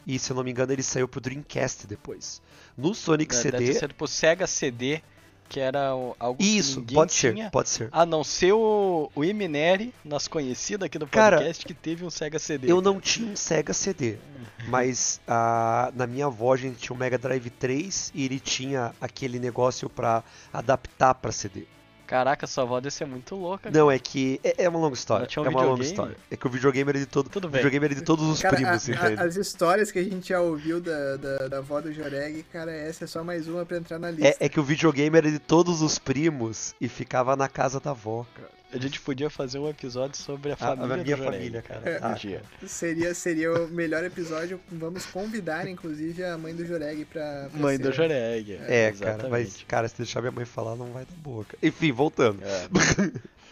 [0.06, 2.42] E se eu não me engano, ele saiu pro Dreamcast depois.
[2.78, 5.02] No Sonic É, CD, Deve ser tipo Sega CD,
[5.48, 7.46] que era o- algo que isso, ninguém pode tinha.
[7.46, 7.90] ser, pode ser.
[7.92, 12.10] A não ser o, o Emineri, nosso conhecido aqui do Cara, podcast, que teve um
[12.10, 12.72] Sega CD.
[12.72, 14.18] Eu não tinha um Sega CD,
[14.68, 18.94] mas ah, na minha avó a gente tinha um Mega Drive 3 e ele tinha
[19.00, 21.66] aquele negócio pra adaptar pra CD.
[22.08, 23.72] Caraca, sua avó deve ser muito louca.
[23.72, 24.40] Não, é que.
[24.44, 25.28] É, é uma longa história.
[25.38, 26.16] Um é uma longa história.
[26.30, 27.30] É que o videogame era de todo.
[27.30, 27.60] Tudo o bem.
[27.60, 29.22] videogame era de todos os Cara, primos, a- a- entende?
[29.22, 33.06] as histórias que a gente já ouviu da, da, da avó do Joreg, cara, essa
[33.06, 34.28] é só mais uma pra entrar na lista.
[34.40, 37.92] É, é que o videogame era de todos os primos e ficava na casa da
[37.92, 38.55] avó, cara.
[38.74, 41.62] A gente podia fazer um episódio sobre a A- família a minha do Joreg, família,
[41.62, 42.00] cara.
[42.02, 42.42] Ah, dia.
[42.68, 44.60] Seria, seria o melhor episódio.
[44.70, 47.48] Vamos convidar, inclusive, a mãe do Joreg pra.
[47.50, 47.84] pra Mãe ser.
[47.84, 48.54] do Joreg.
[48.68, 51.46] É, cara, mas, cara, se deixar minha mãe falar, não vai dar boa.
[51.46, 51.58] cara.
[51.64, 52.42] Enfim, voltando.
[52.44, 52.68] É.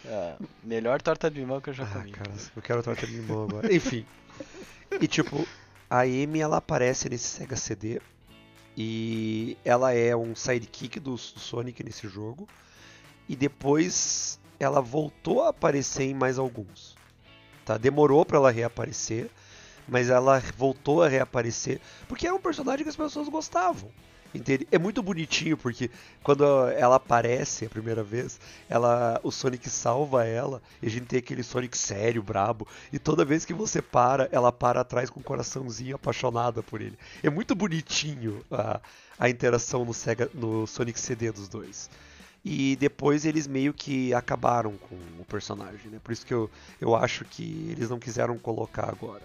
[0.06, 2.10] É, melhor torta de limão que eu já Ah, comi.
[2.10, 3.74] cara, eu quero torta de limão agora.
[3.74, 4.04] Enfim.
[5.00, 5.48] E tipo,
[5.88, 7.98] a Amy ela aparece nesse Sega CD
[8.76, 12.46] e ela é um sidekick do, do Sonic nesse jogo.
[13.26, 16.96] E depois ela voltou a aparecer em mais alguns.
[17.64, 17.78] Tá?
[17.78, 19.30] Demorou pra ela reaparecer,
[19.86, 23.90] mas ela voltou a reaparecer porque é um personagem que as pessoas gostavam.
[24.34, 24.66] Entende?
[24.72, 25.88] É muito bonitinho porque
[26.20, 31.20] quando ela aparece a primeira vez, ela, o Sonic salva ela e a gente tem
[31.20, 32.66] aquele Sonic sério, brabo.
[32.92, 36.98] E toda vez que você para, ela para atrás com um coraçãozinho apaixonada por ele.
[37.22, 38.80] É muito bonitinho a,
[39.16, 41.88] a interação no, Sega, no Sonic CD dos dois.
[42.44, 45.98] E depois eles meio que acabaram com o personagem, né?
[46.02, 49.22] Por isso que eu, eu acho que eles não quiseram colocar agora.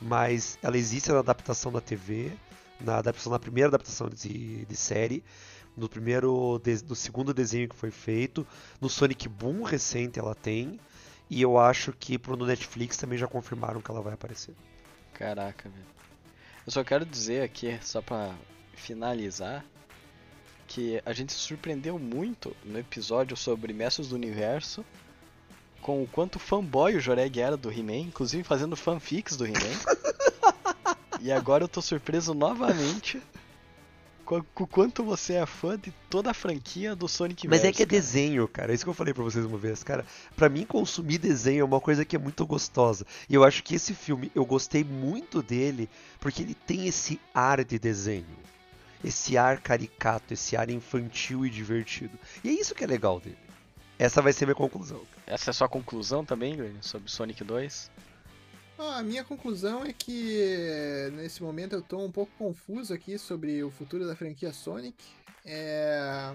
[0.00, 2.32] Mas ela existe na adaptação da TV,
[2.80, 5.22] na adaptação na primeira adaptação de, de série,
[5.76, 8.46] no primeiro no segundo desenho que foi feito,
[8.80, 10.80] no Sonic Boom recente ela tem,
[11.28, 14.54] e eu acho que pro Netflix também já confirmaram que ela vai aparecer.
[15.14, 15.86] Caraca, velho.
[16.66, 18.34] Eu só quero dizer aqui, só pra
[18.74, 19.64] finalizar,
[20.66, 24.84] que a gente se surpreendeu muito no episódio sobre Mestres do Universo
[25.80, 29.60] com o quanto fanboy o Joreg era do He-Man, inclusive fazendo fanfics do He-Man.
[31.22, 33.22] e agora eu tô surpreso novamente
[34.26, 37.76] com o quanto você é fã de toda a franquia do Sonic Mas é Verso,
[37.76, 38.00] que é cara.
[38.00, 38.72] desenho, cara.
[38.72, 40.04] É isso que eu falei pra vocês uma vez, cara.
[40.34, 43.06] Pra mim, consumir desenho é uma coisa que é muito gostosa.
[43.30, 45.88] E eu acho que esse filme, eu gostei muito dele
[46.18, 48.26] porque ele tem esse ar de desenho.
[49.06, 52.18] Esse ar caricato, esse ar infantil e divertido.
[52.42, 53.38] E é isso que é legal dele.
[53.96, 55.00] Essa vai ser minha conclusão.
[55.24, 57.88] Essa é a sua conclusão também, Glenn, sobre Sonic 2?
[58.76, 63.16] Ah, a minha conclusão é que eh, nesse momento eu tô um pouco confuso aqui
[63.16, 65.02] sobre o futuro da franquia Sonic.
[65.44, 66.34] É...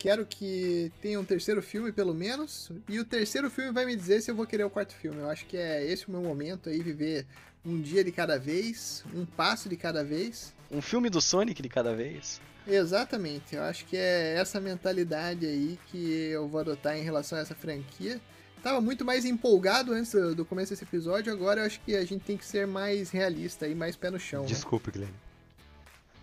[0.00, 2.72] Quero que tenha um terceiro filme, pelo menos.
[2.88, 5.20] E o terceiro filme vai me dizer se eu vou querer o quarto filme.
[5.20, 7.24] Eu acho que é esse o meu momento aí, viver
[7.64, 10.52] um dia de cada vez, um passo de cada vez.
[10.72, 12.40] Um filme do Sonic de cada vez?
[12.66, 17.42] Exatamente, eu acho que é essa mentalidade aí que eu vou adotar em relação a
[17.42, 18.20] essa franquia.
[18.62, 22.22] Tava muito mais empolgado antes do começo desse episódio, agora eu acho que a gente
[22.24, 24.42] tem que ser mais realista e mais pé no chão.
[24.42, 24.48] né?
[24.48, 25.08] Desculpe, Glenn.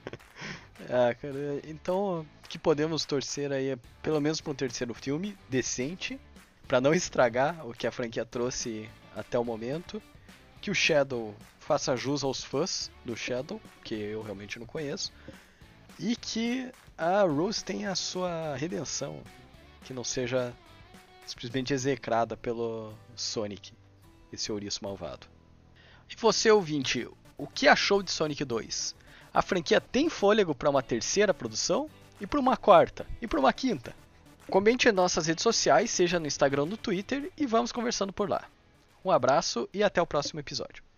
[0.90, 5.38] Ah, cara, então o que podemos torcer aí é pelo menos para um terceiro filme
[5.50, 6.18] decente,
[6.70, 10.02] pra não estragar o que a franquia trouxe até o momento,
[10.62, 11.36] que o Shadow
[11.70, 15.14] faça jus aos fãs do Shadow, que eu realmente não conheço,
[16.00, 19.22] e que a Rose tenha a sua redenção,
[19.84, 20.52] que não seja
[21.28, 23.72] simplesmente execrada pelo Sonic,
[24.34, 25.28] esse ouriço malvado.
[26.10, 27.08] E você, ouvinte,
[27.38, 28.96] o que achou de Sonic 2?
[29.32, 31.88] A franquia tem fôlego para uma terceira produção?
[32.20, 33.06] E para uma quarta?
[33.22, 33.96] E para uma quinta?
[34.50, 38.28] Comente em nossas redes sociais, seja no Instagram ou no Twitter, e vamos conversando por
[38.28, 38.44] lá.
[39.06, 40.89] Um abraço e até o próximo episódio.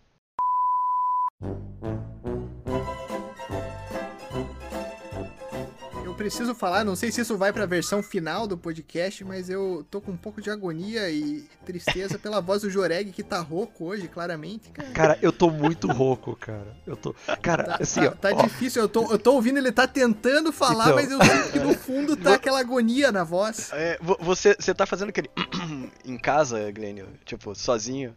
[6.03, 9.85] Eu preciso falar, não sei se isso vai pra versão final do podcast, mas eu
[9.89, 13.85] tô com um pouco de agonia e tristeza pela voz do Joreg que tá rouco
[13.85, 14.89] hoje, claramente, cara.
[14.91, 16.75] Cara, eu tô muito rouco, cara.
[16.85, 17.15] Eu tô.
[17.41, 18.11] Cara, Tá, assim, tá- ó.
[18.11, 20.95] tá ó, difícil, eu tô, eu tô ouvindo ele tá tentando falar, Então.
[20.95, 23.69] mas eu sinto que no fundo tá aquela agonia na voz.
[23.73, 25.29] É, vo- você, você tá fazendo aquele
[26.05, 27.07] em casa, Glênio?
[27.25, 28.13] Tipo, sozinho?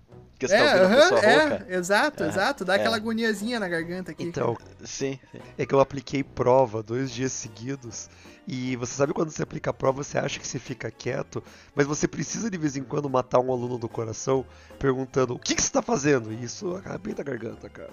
[0.49, 1.67] Que você É, tá ouvindo a aham, pessoa é, rouca?
[1.69, 2.77] exato, É, exato, dá é.
[2.77, 4.23] aquela agoniazinha na garganta aqui.
[4.23, 5.41] Então, Sim, sim.
[5.59, 8.09] é que eu apliquei prova dois dias seguidos.
[8.47, 11.43] E você sabe quando você aplica a prova, você acha que você fica quieto,
[11.75, 14.45] mas você precisa de vez em quando matar um aluno do coração
[14.79, 16.33] perguntando o que, que você tá fazendo?
[16.33, 17.93] E isso arrebenta a garganta, cara.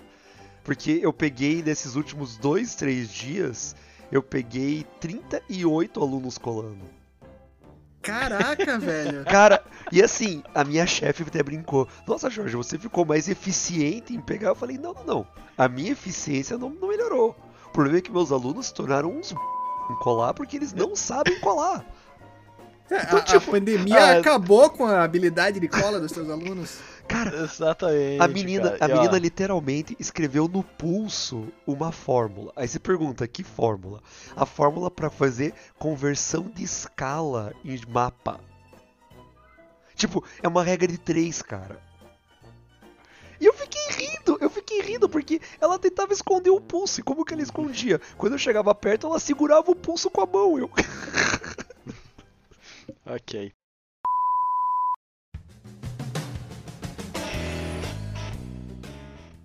[0.64, 3.76] Porque eu peguei nesses últimos dois, três dias,
[4.12, 6.86] eu peguei 38 alunos colando.
[8.02, 9.24] Caraca, velho.
[9.26, 11.88] Cara, e assim, a minha chefe até brincou.
[12.08, 14.49] Nossa, Jorge, você ficou mais eficiente em pegar.
[14.49, 15.28] Eu falei, não, não, não.
[15.58, 17.36] A minha eficiência não, não melhorou.
[17.68, 21.39] O problema é que meus alunos se tornaram uns em colar porque eles não sabem
[21.39, 21.86] colar.
[22.89, 26.80] A, a tipo, pandemia ah, acabou com a habilidade de cola dos teus alunos.
[27.24, 28.22] Cara, Exatamente.
[28.22, 28.93] a menina, cara.
[28.93, 32.51] a ó, menina literalmente escreveu no pulso uma fórmula.
[32.55, 34.01] Aí você pergunta, que fórmula?
[34.36, 38.39] A fórmula para fazer conversão de escala em mapa.
[39.95, 41.80] Tipo, é uma regra de três, cara.
[43.39, 46.99] E eu fiquei rindo, eu fiquei rindo porque ela tentava esconder o pulso.
[46.99, 47.99] E como que ela escondia?
[48.17, 50.57] Quando eu chegava perto, ela segurava o pulso com a mão.
[50.57, 50.69] Eu...
[53.03, 53.51] Ok.